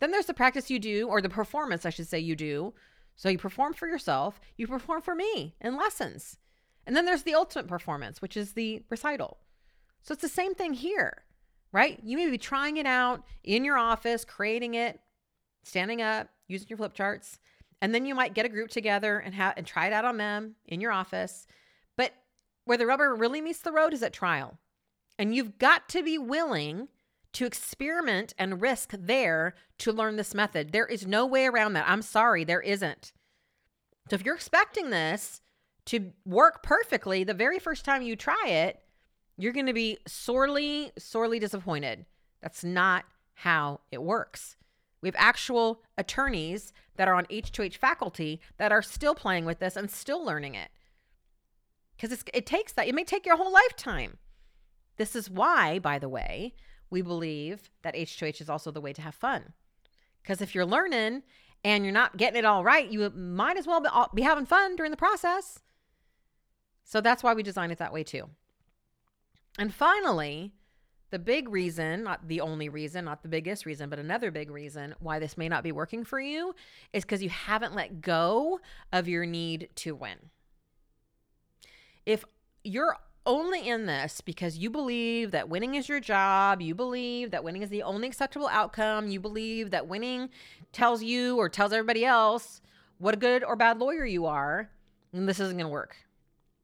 Then 0.00 0.10
there's 0.10 0.26
the 0.26 0.34
practice 0.34 0.70
you 0.70 0.78
do, 0.78 1.06
or 1.08 1.20
the 1.20 1.28
performance, 1.28 1.86
I 1.86 1.90
should 1.90 2.08
say, 2.08 2.18
you 2.18 2.34
do. 2.34 2.74
So 3.14 3.28
you 3.28 3.38
perform 3.38 3.74
for 3.74 3.86
yourself, 3.86 4.40
you 4.56 4.66
perform 4.66 5.02
for 5.02 5.14
me 5.14 5.54
in 5.60 5.76
lessons. 5.76 6.38
And 6.86 6.96
then 6.96 7.04
there's 7.04 7.22
the 7.22 7.34
ultimate 7.34 7.68
performance, 7.68 8.22
which 8.22 8.36
is 8.36 8.52
the 8.52 8.82
recital. 8.88 9.38
So 10.02 10.12
it's 10.12 10.22
the 10.22 10.28
same 10.28 10.54
thing 10.54 10.72
here, 10.72 11.24
right? 11.72 11.98
You 12.02 12.16
may 12.16 12.30
be 12.30 12.38
trying 12.38 12.76
it 12.76 12.86
out 12.86 13.24
in 13.44 13.64
your 13.64 13.78
office, 13.78 14.24
creating 14.24 14.74
it, 14.74 15.00
standing 15.62 16.02
up, 16.02 16.28
using 16.48 16.68
your 16.68 16.78
flip 16.78 16.94
charts, 16.94 17.38
and 17.80 17.94
then 17.94 18.04
you 18.06 18.14
might 18.14 18.34
get 18.34 18.46
a 18.46 18.50
group 18.50 18.70
together 18.70 19.18
and 19.18 19.34
have 19.34 19.54
and 19.56 19.66
try 19.66 19.86
it 19.86 19.92
out 19.92 20.04
on 20.04 20.16
them 20.16 20.56
in 20.66 20.80
your 20.80 20.92
office. 20.92 21.46
But 21.96 22.12
where 22.64 22.78
the 22.78 22.86
rubber 22.86 23.14
really 23.14 23.40
meets 23.40 23.60
the 23.60 23.72
road 23.72 23.94
is 23.94 24.02
at 24.02 24.12
trial. 24.12 24.58
And 25.18 25.34
you've 25.34 25.58
got 25.58 25.88
to 25.90 26.02
be 26.02 26.18
willing 26.18 26.88
to 27.32 27.46
experiment 27.46 28.34
and 28.38 28.60
risk 28.60 28.92
there 28.98 29.54
to 29.78 29.92
learn 29.92 30.16
this 30.16 30.34
method. 30.34 30.72
There 30.72 30.86
is 30.86 31.06
no 31.06 31.26
way 31.26 31.46
around 31.46 31.74
that. 31.74 31.88
I'm 31.88 32.02
sorry, 32.02 32.44
there 32.44 32.60
isn't. 32.60 33.12
So 34.08 34.14
if 34.14 34.24
you're 34.24 34.34
expecting 34.34 34.90
this 34.90 35.40
to 35.86 36.12
work 36.24 36.62
perfectly 36.62 37.24
the 37.24 37.34
very 37.34 37.58
first 37.58 37.84
time 37.84 38.02
you 38.02 38.16
try 38.16 38.46
it, 38.46 38.80
you're 39.42 39.52
going 39.52 39.66
to 39.66 39.72
be 39.72 39.98
sorely, 40.06 40.92
sorely 40.98 41.38
disappointed. 41.38 42.06
That's 42.42 42.64
not 42.64 43.04
how 43.34 43.80
it 43.90 44.02
works. 44.02 44.56
We 45.02 45.08
have 45.08 45.16
actual 45.18 45.82
attorneys 45.96 46.72
that 46.96 47.08
are 47.08 47.14
on 47.14 47.24
H2H 47.26 47.76
faculty 47.76 48.40
that 48.58 48.72
are 48.72 48.82
still 48.82 49.14
playing 49.14 49.44
with 49.46 49.58
this 49.58 49.76
and 49.76 49.90
still 49.90 50.24
learning 50.24 50.54
it. 50.54 50.68
Because 51.96 52.24
it 52.32 52.46
takes 52.46 52.72
that, 52.72 52.88
it 52.88 52.94
may 52.94 53.04
take 53.04 53.26
your 53.26 53.36
whole 53.36 53.52
lifetime. 53.52 54.18
This 54.96 55.16
is 55.16 55.30
why, 55.30 55.78
by 55.78 55.98
the 55.98 56.08
way, 56.08 56.54
we 56.90 57.02
believe 57.02 57.70
that 57.82 57.94
H2H 57.94 58.40
is 58.40 58.50
also 58.50 58.70
the 58.70 58.80
way 58.80 58.92
to 58.92 59.02
have 59.02 59.14
fun. 59.14 59.54
Because 60.22 60.42
if 60.42 60.54
you're 60.54 60.66
learning 60.66 61.22
and 61.64 61.84
you're 61.84 61.92
not 61.92 62.16
getting 62.16 62.38
it 62.38 62.44
all 62.44 62.64
right, 62.64 62.90
you 62.90 63.08
might 63.10 63.56
as 63.56 63.66
well 63.66 64.10
be 64.14 64.22
having 64.22 64.46
fun 64.46 64.76
during 64.76 64.90
the 64.90 64.96
process. 64.96 65.60
So 66.84 67.00
that's 67.00 67.22
why 67.22 67.32
we 67.32 67.42
design 67.42 67.70
it 67.70 67.78
that 67.78 67.92
way 67.92 68.02
too. 68.02 68.28
And 69.58 69.74
finally, 69.74 70.52
the 71.10 71.18
big 71.18 71.48
reason, 71.48 72.04
not 72.04 72.28
the 72.28 72.40
only 72.40 72.68
reason, 72.68 73.04
not 73.04 73.22
the 73.22 73.28
biggest 73.28 73.66
reason, 73.66 73.90
but 73.90 73.98
another 73.98 74.30
big 74.30 74.50
reason 74.50 74.94
why 75.00 75.18
this 75.18 75.36
may 75.36 75.48
not 75.48 75.64
be 75.64 75.72
working 75.72 76.04
for 76.04 76.20
you 76.20 76.54
is 76.92 77.04
because 77.04 77.22
you 77.22 77.30
haven't 77.30 77.74
let 77.74 78.00
go 78.00 78.60
of 78.92 79.08
your 79.08 79.26
need 79.26 79.68
to 79.76 79.94
win. 79.94 80.16
If 82.06 82.24
you're 82.62 82.96
only 83.26 83.68
in 83.68 83.86
this 83.86 84.20
because 84.20 84.56
you 84.56 84.70
believe 84.70 85.32
that 85.32 85.48
winning 85.48 85.74
is 85.74 85.88
your 85.88 86.00
job, 86.00 86.62
you 86.62 86.74
believe 86.74 87.32
that 87.32 87.44
winning 87.44 87.62
is 87.62 87.70
the 87.70 87.82
only 87.82 88.08
acceptable 88.08 88.48
outcome, 88.48 89.08
you 89.08 89.20
believe 89.20 89.70
that 89.70 89.88
winning 89.88 90.30
tells 90.72 91.02
you 91.02 91.36
or 91.36 91.48
tells 91.48 91.72
everybody 91.72 92.04
else 92.04 92.60
what 92.98 93.14
a 93.14 93.18
good 93.18 93.42
or 93.44 93.56
bad 93.56 93.78
lawyer 93.78 94.04
you 94.04 94.26
are, 94.26 94.70
then 95.12 95.26
this 95.26 95.40
isn't 95.40 95.56
going 95.56 95.66
to 95.66 95.72
work. 95.72 95.96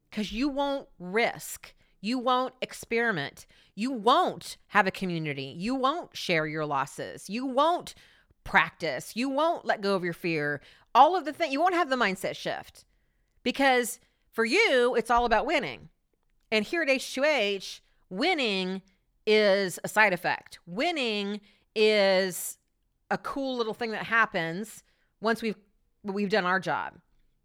Because 0.09 0.31
you 0.31 0.49
won't 0.49 0.87
risk, 0.99 1.73
you 2.07 2.17
won't 2.17 2.53
experiment, 2.61 3.45
you 3.75 3.91
won't 3.91 4.57
have 4.67 4.87
a 4.87 4.91
community, 4.91 5.53
you 5.57 5.75
won't 5.75 6.15
share 6.15 6.47
your 6.47 6.65
losses, 6.65 7.29
you 7.29 7.45
won't 7.45 7.93
practice, 8.43 9.11
you 9.15 9.29
won't 9.29 9.65
let 9.65 9.81
go 9.81 9.93
of 9.93 10.03
your 10.03 10.13
fear. 10.13 10.61
All 10.95 11.15
of 11.17 11.25
the 11.25 11.33
things, 11.33 11.51
you 11.51 11.59
won't 11.59 11.75
have 11.75 11.89
the 11.89 11.97
mindset 11.97 12.35
shift 12.35 12.85
because 13.43 13.99
for 14.31 14.45
you, 14.45 14.95
it's 14.95 15.11
all 15.11 15.25
about 15.25 15.45
winning. 15.45 15.89
And 16.49 16.63
here 16.63 16.81
at 16.81 16.87
H2H, 16.87 17.81
winning 18.09 18.81
is 19.25 19.77
a 19.83 19.89
side 19.89 20.13
effect. 20.13 20.59
Winning 20.65 21.41
is 21.75 22.57
a 23.11 23.17
cool 23.17 23.57
little 23.57 23.73
thing 23.73 23.91
that 23.91 24.03
happens 24.03 24.83
once 25.19 25.41
we've 25.41 25.57
we've 26.03 26.29
done 26.29 26.45
our 26.45 26.59
job. 26.59 26.93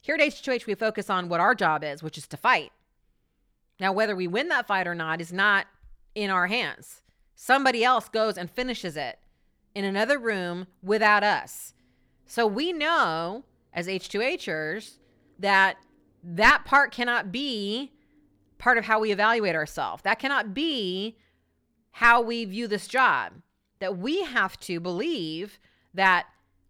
Here 0.02 0.14
at 0.14 0.20
H2H, 0.20 0.66
we 0.66 0.74
focus 0.74 1.10
on 1.10 1.28
what 1.28 1.40
our 1.40 1.54
job 1.54 1.82
is, 1.82 2.02
which 2.02 2.16
is 2.16 2.28
to 2.28 2.36
fight. 2.36 2.70
Now, 3.82 3.90
whether 3.92 4.14
we 4.14 4.28
win 4.28 4.46
that 4.50 4.68
fight 4.68 4.86
or 4.86 4.94
not 4.94 5.20
is 5.20 5.32
not 5.32 5.66
in 6.14 6.30
our 6.30 6.46
hands. 6.46 7.02
Somebody 7.34 7.82
else 7.82 8.08
goes 8.08 8.38
and 8.38 8.48
finishes 8.48 8.96
it 8.96 9.18
in 9.74 9.84
another 9.84 10.20
room 10.20 10.68
without 10.84 11.24
us. 11.24 11.74
So 12.24 12.46
we 12.46 12.72
know 12.72 13.42
as 13.72 13.88
H2Hers 13.88 14.98
that 15.40 15.78
that 16.22 16.64
part 16.64 16.92
cannot 16.92 17.32
be 17.32 17.90
part 18.56 18.78
of 18.78 18.84
how 18.84 19.00
we 19.00 19.10
evaluate 19.10 19.56
ourselves. 19.56 20.04
That 20.04 20.20
cannot 20.20 20.54
be 20.54 21.18
how 21.90 22.22
we 22.22 22.44
view 22.44 22.68
this 22.68 22.86
job. 22.86 23.32
That 23.80 23.98
we 23.98 24.22
have 24.22 24.60
to 24.60 24.78
believe 24.78 25.58
that 25.92 26.26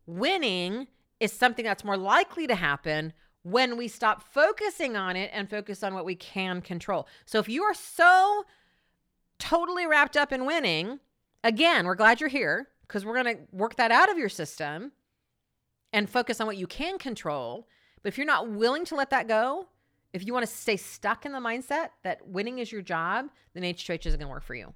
winning 0.07 0.87
is 1.21 1.31
something 1.31 1.67
that's 1.67 1.85
more 1.85 1.99
likely 1.99 2.47
to 2.47 2.55
happen 2.55 3.13
when 3.43 3.77
we 3.77 3.89
stop 3.89 4.23
focusing 4.23 4.97
on 4.97 5.17
it 5.17 5.31
and 5.33 5.51
focus 5.51 5.83
on 5.83 5.95
what 5.95 6.05
we 6.05 6.15
can 6.15 6.61
control. 6.61 7.07
So 7.25 7.39
if 7.39 7.49
you 7.49 7.63
are 7.65 7.75
so 7.75 8.45
totally 9.39 9.87
wrapped 9.87 10.17
up 10.17 10.33
in 10.33 10.47
winning, 10.47 11.01
again, 11.43 11.87
we're 11.87 11.97
glad 11.97 12.21
you're 12.21 12.29
here 12.29 12.69
because 12.87 13.05
we're 13.05 13.21
going 13.21 13.37
to 13.37 13.43
work 13.53 13.77
that 13.77 13.91
out 13.91 14.11
of 14.11 14.19
your 14.19 14.29
system 14.29 14.93
and 15.93 16.09
focus 16.09 16.41
on 16.41 16.47
what 16.47 16.57
you 16.57 16.67
can 16.67 16.99
control. 16.99 17.69
But 18.03 18.09
if 18.09 18.19
you're 18.19 18.27
not 18.27 18.51
willing 18.51 18.85
to 18.87 18.95
let 18.95 19.11
that 19.11 19.29
go, 19.29 19.67
if 20.13 20.27
you 20.27 20.33
want 20.33 20.47
to 20.47 20.53
stay 20.53 20.77
stuck 20.77 21.25
in 21.25 21.33
the 21.33 21.39
mindset 21.39 21.89
that 22.05 22.27
winning 22.29 22.59
is 22.59 22.71
your 22.71 22.83
job, 22.83 23.27
then 23.55 23.63
H2H 23.63 24.07
isn't 24.07 24.21
going 24.21 24.29
to 24.29 24.33
work 24.33 24.45
for 24.45 24.55
you. 24.55 24.75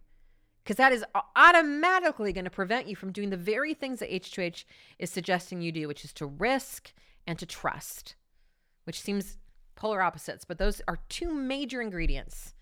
Because 0.64 0.76
that 0.76 0.92
is 0.92 1.04
automatically 1.36 2.32
going 2.32 2.44
to 2.44 2.50
prevent 2.50 2.88
you 2.88 2.96
from 2.96 3.12
doing 3.12 3.30
the 3.30 3.36
very 3.36 3.72
things 3.72 4.00
that 4.00 4.10
H2H 4.10 4.64
is 4.98 5.10
suggesting 5.10 5.60
you 5.60 5.70
do, 5.70 5.86
which 5.86 6.04
is 6.04 6.12
to 6.14 6.26
risk 6.26 6.92
and 7.26 7.38
to 7.38 7.46
trust, 7.46 8.16
which 8.86 9.00
seems 9.00 9.36
polar 9.74 10.00
opposites, 10.00 10.44
but 10.44 10.58
those 10.58 10.80
are 10.88 10.98
two 11.08 11.34
major 11.34 11.82
ingredients 11.82 12.54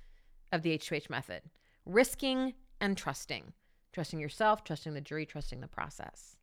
of 0.52 0.62
the 0.62 0.76
H2H 0.76 1.10
method 1.10 1.42
risking 1.86 2.54
and 2.80 2.96
trusting. 2.96 3.52
Trusting 3.92 4.18
yourself, 4.18 4.64
trusting 4.64 4.94
the 4.94 5.00
jury, 5.00 5.24
trusting 5.24 5.60
the 5.60 5.68
process. 5.68 6.36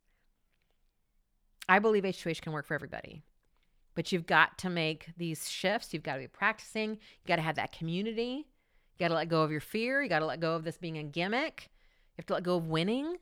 I 1.68 1.80
believe 1.80 2.04
H2H 2.04 2.42
can 2.42 2.54
work 2.54 2.66
for 2.66 2.76
everybody. 2.76 3.24
But 3.94 4.12
you've 4.12 4.26
got 4.26 4.58
to 4.60 4.70
make 4.70 5.10
these 5.18 5.50
shifts. 5.50 5.94
You've 5.94 6.04
got 6.04 6.14
to 6.14 6.22
be 6.22 6.28
practicing. 6.28 6.92
You 6.92 7.28
got 7.28 7.36
to 7.38 7.42
have 7.42 7.56
that 7.56 7.74
community. 7.74 8.48
You 8.94 9.00
got 9.00 9.10
to 9.10 9.16
let 9.16 9.28
go 9.28 9.42
of 9.42 9.52
your 9.52 9.60
fear. 9.60 10.02
You 10.02 10.08
got 10.08 10.20
to 10.20 10.26
let 10.26 10.40
go 10.40 10.56
of 10.56 10.64
this 10.64 10.78
being 10.78 10.98
a 10.98 11.04
gimmick. 11.04 11.70
You 12.16 12.22
have 12.22 12.26
to 12.28 12.34
let 12.36 12.44
go 12.44 12.56
of 12.56 12.68
winning. 12.68 13.18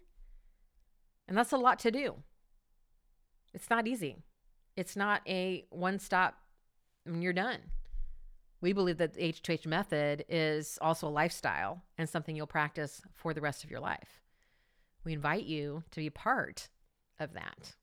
And 1.28 1.36
that's 1.36 1.52
a 1.52 1.58
lot 1.58 1.80
to 1.80 1.92
do. 1.92 2.16
It's 3.54 3.70
not 3.70 3.88
easy. 3.88 4.18
It's 4.76 4.96
not 4.96 5.22
a 5.28 5.66
one 5.72 5.98
stop 5.98 6.36
when 7.06 7.22
you're 7.22 7.34
done. 7.34 7.60
We 8.62 8.74
believe 8.74 8.98
that 8.98 9.14
the 9.14 9.22
H2H 9.22 9.66
method 9.66 10.26
is 10.28 10.78
also 10.82 11.08
a 11.08 11.10
lifestyle 11.10 11.84
and 11.98 12.10
something 12.10 12.36
you'll 12.36 12.48
practice 12.48 13.02
for 13.14 13.34
the 13.34 13.42
rest 13.42 13.64
of 13.64 13.72
your 13.72 13.80
life. 13.80 14.22
We 15.06 15.14
invite 15.14 15.46
you 15.46 15.84
to 15.92 16.00
be 16.00 16.10
part 16.10 16.70
of 17.20 17.34
that. 17.34 17.76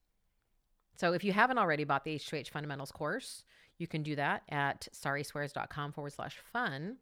So 0.96 1.12
if 1.12 1.24
you 1.24 1.32
haven't 1.32 1.58
already 1.58 1.84
bought 1.84 2.04
the 2.04 2.16
H2H 2.16 2.50
Fundamentals 2.50 2.92
course, 2.92 3.42
you 3.78 3.86
can 3.86 4.02
do 4.02 4.16
that 4.16 4.42
at 4.48 4.88
sariswears.com 4.92 5.92
forward 5.92 6.12
slash 6.12 6.36
fun. 6.52 6.96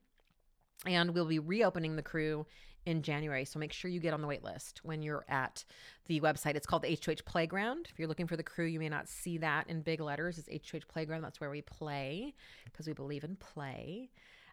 And 0.87 1.14
we'll 1.14 1.27
be 1.27 1.38
reopening 1.38 1.96
the 1.96 2.03
crew 2.03 2.46
in 2.87 3.03
January. 3.03 3.44
So 3.44 3.59
make 3.59 3.73
sure 3.73 3.90
you 3.90 4.01
get 4.01 4.14
on 4.14 4.20
the 4.20 4.27
wait 4.27 4.44
list 4.44 4.81
when 4.83 5.03
you're 5.03 5.25
at 5.29 5.64
the 6.07 6.20
website. 6.20 6.55
It's 6.55 6.66
called 6.66 6.83
the 6.83 6.88
H2H 6.88 7.25
Playground. 7.25 7.88
If 7.90 7.99
you're 7.99 8.09
looking 8.09 8.27
for 8.27 8.37
the 8.37 8.42
crew, 8.42 8.66
you 8.66 8.79
may 8.79 8.88
not 8.88 9.09
see 9.09 9.38
that 9.38 9.68
in 9.68 9.83
big 9.83 10.01
letters. 10.01 10.38
It's 10.38 10.49
H2H 10.49 10.88
Playground. 10.88 11.23
That's 11.23 11.40
where 11.40 11.51
we 11.51 11.62
play 11.62 12.35
because 12.64 12.87
we 12.87 12.92
believe 12.92 13.25
in 13.25 13.37
play. 13.37 14.11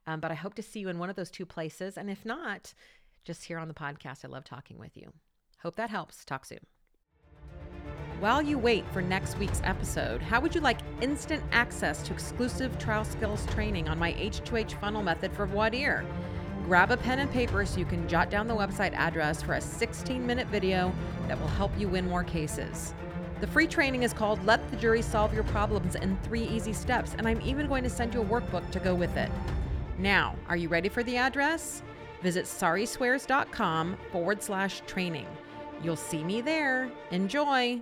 Um, 0.08 0.20
but 0.20 0.32
I 0.32 0.36
hope 0.36 0.56
to 0.56 0.64
see 0.64 0.80
you 0.80 0.90
in 0.90 1.00
one 1.00 1.10
of 1.10 1.16
those 1.16 1.32
two 1.32 1.46
places. 1.46 1.98
And 1.98 2.10
if 2.10 2.26
not, 2.26 2.74
just 3.24 3.46
here 3.46 3.60
on 3.60 3.68
the 3.68 3.74
podcast. 3.74 4.26
I 4.26 4.30
love 4.30 4.44
talking 4.44 4.80
with 4.80 4.96
you. 4.98 5.12
Hope 5.62 5.76
that 5.76 5.90
helps. 5.90 6.26
Talk 6.26 6.46
soon. 6.46 6.60
While 8.20 8.42
you 8.42 8.58
wait 8.60 8.86
for 8.94 9.02
next 9.02 9.38
week's 9.40 9.62
episode, 9.64 10.22
how 10.22 10.40
would 10.42 10.54
you 10.54 10.62
like 10.62 10.80
instant 11.02 11.44
access 11.52 12.04
to 12.04 12.14
exclusive 12.14 12.78
trial 12.78 13.04
skills 13.04 13.46
training 13.48 13.90
on 13.90 13.98
my 13.98 14.14
H2H 14.14 14.80
funnel 14.80 15.02
method 15.02 15.34
for 15.34 15.48
dire? 15.48 16.06
Grab 16.66 16.92
a 16.92 16.98
pen 16.98 17.20
and 17.20 17.32
paper 17.32 17.66
so 17.66 17.80
you 17.80 17.86
can 17.86 18.08
jot 18.08 18.30
down 18.30 18.48
the 18.48 18.56
website 18.56 18.94
address 18.94 19.42
for 19.42 19.54
a 19.54 19.62
16 19.62 20.26
minute 20.26 20.48
video 20.48 20.94
that 21.28 21.40
will 21.40 21.48
help 21.48 21.72
you 21.78 21.88
win 21.88 22.08
more 22.08 22.24
cases. 22.24 22.94
The 23.42 23.48
free 23.48 23.68
training 23.68 24.04
is 24.04 24.14
called 24.14 24.46
Let 24.46 24.70
the 24.70 24.78
Jury 24.78 25.02
Solve 25.02 25.34
Your 25.34 25.44
Problems 25.46 25.96
in 25.96 26.16
Three 26.24 26.44
Easy 26.44 26.74
Steps, 26.74 27.16
and 27.18 27.28
I'm 27.28 27.42
even 27.42 27.68
going 27.68 27.84
to 27.84 27.90
send 27.90 28.14
you 28.14 28.22
a 28.22 28.26
workbook 28.26 28.70
to 28.72 28.80
go 28.80 28.94
with 28.94 29.18
it. 29.18 29.32
Now, 29.98 30.36
are 30.48 30.56
you 30.56 30.70
ready 30.70 30.90
for 30.90 31.02
the 31.02 31.18
address? 31.18 31.82
Visit 32.22 32.46
sariswears.com 32.46 33.98
forward 34.12 34.44
slash 34.44 34.82
training. 34.86 35.26
You'll 35.84 35.96
see 35.96 36.24
me 36.24 36.42
there. 36.42 36.92
Enjoy! 37.10 37.82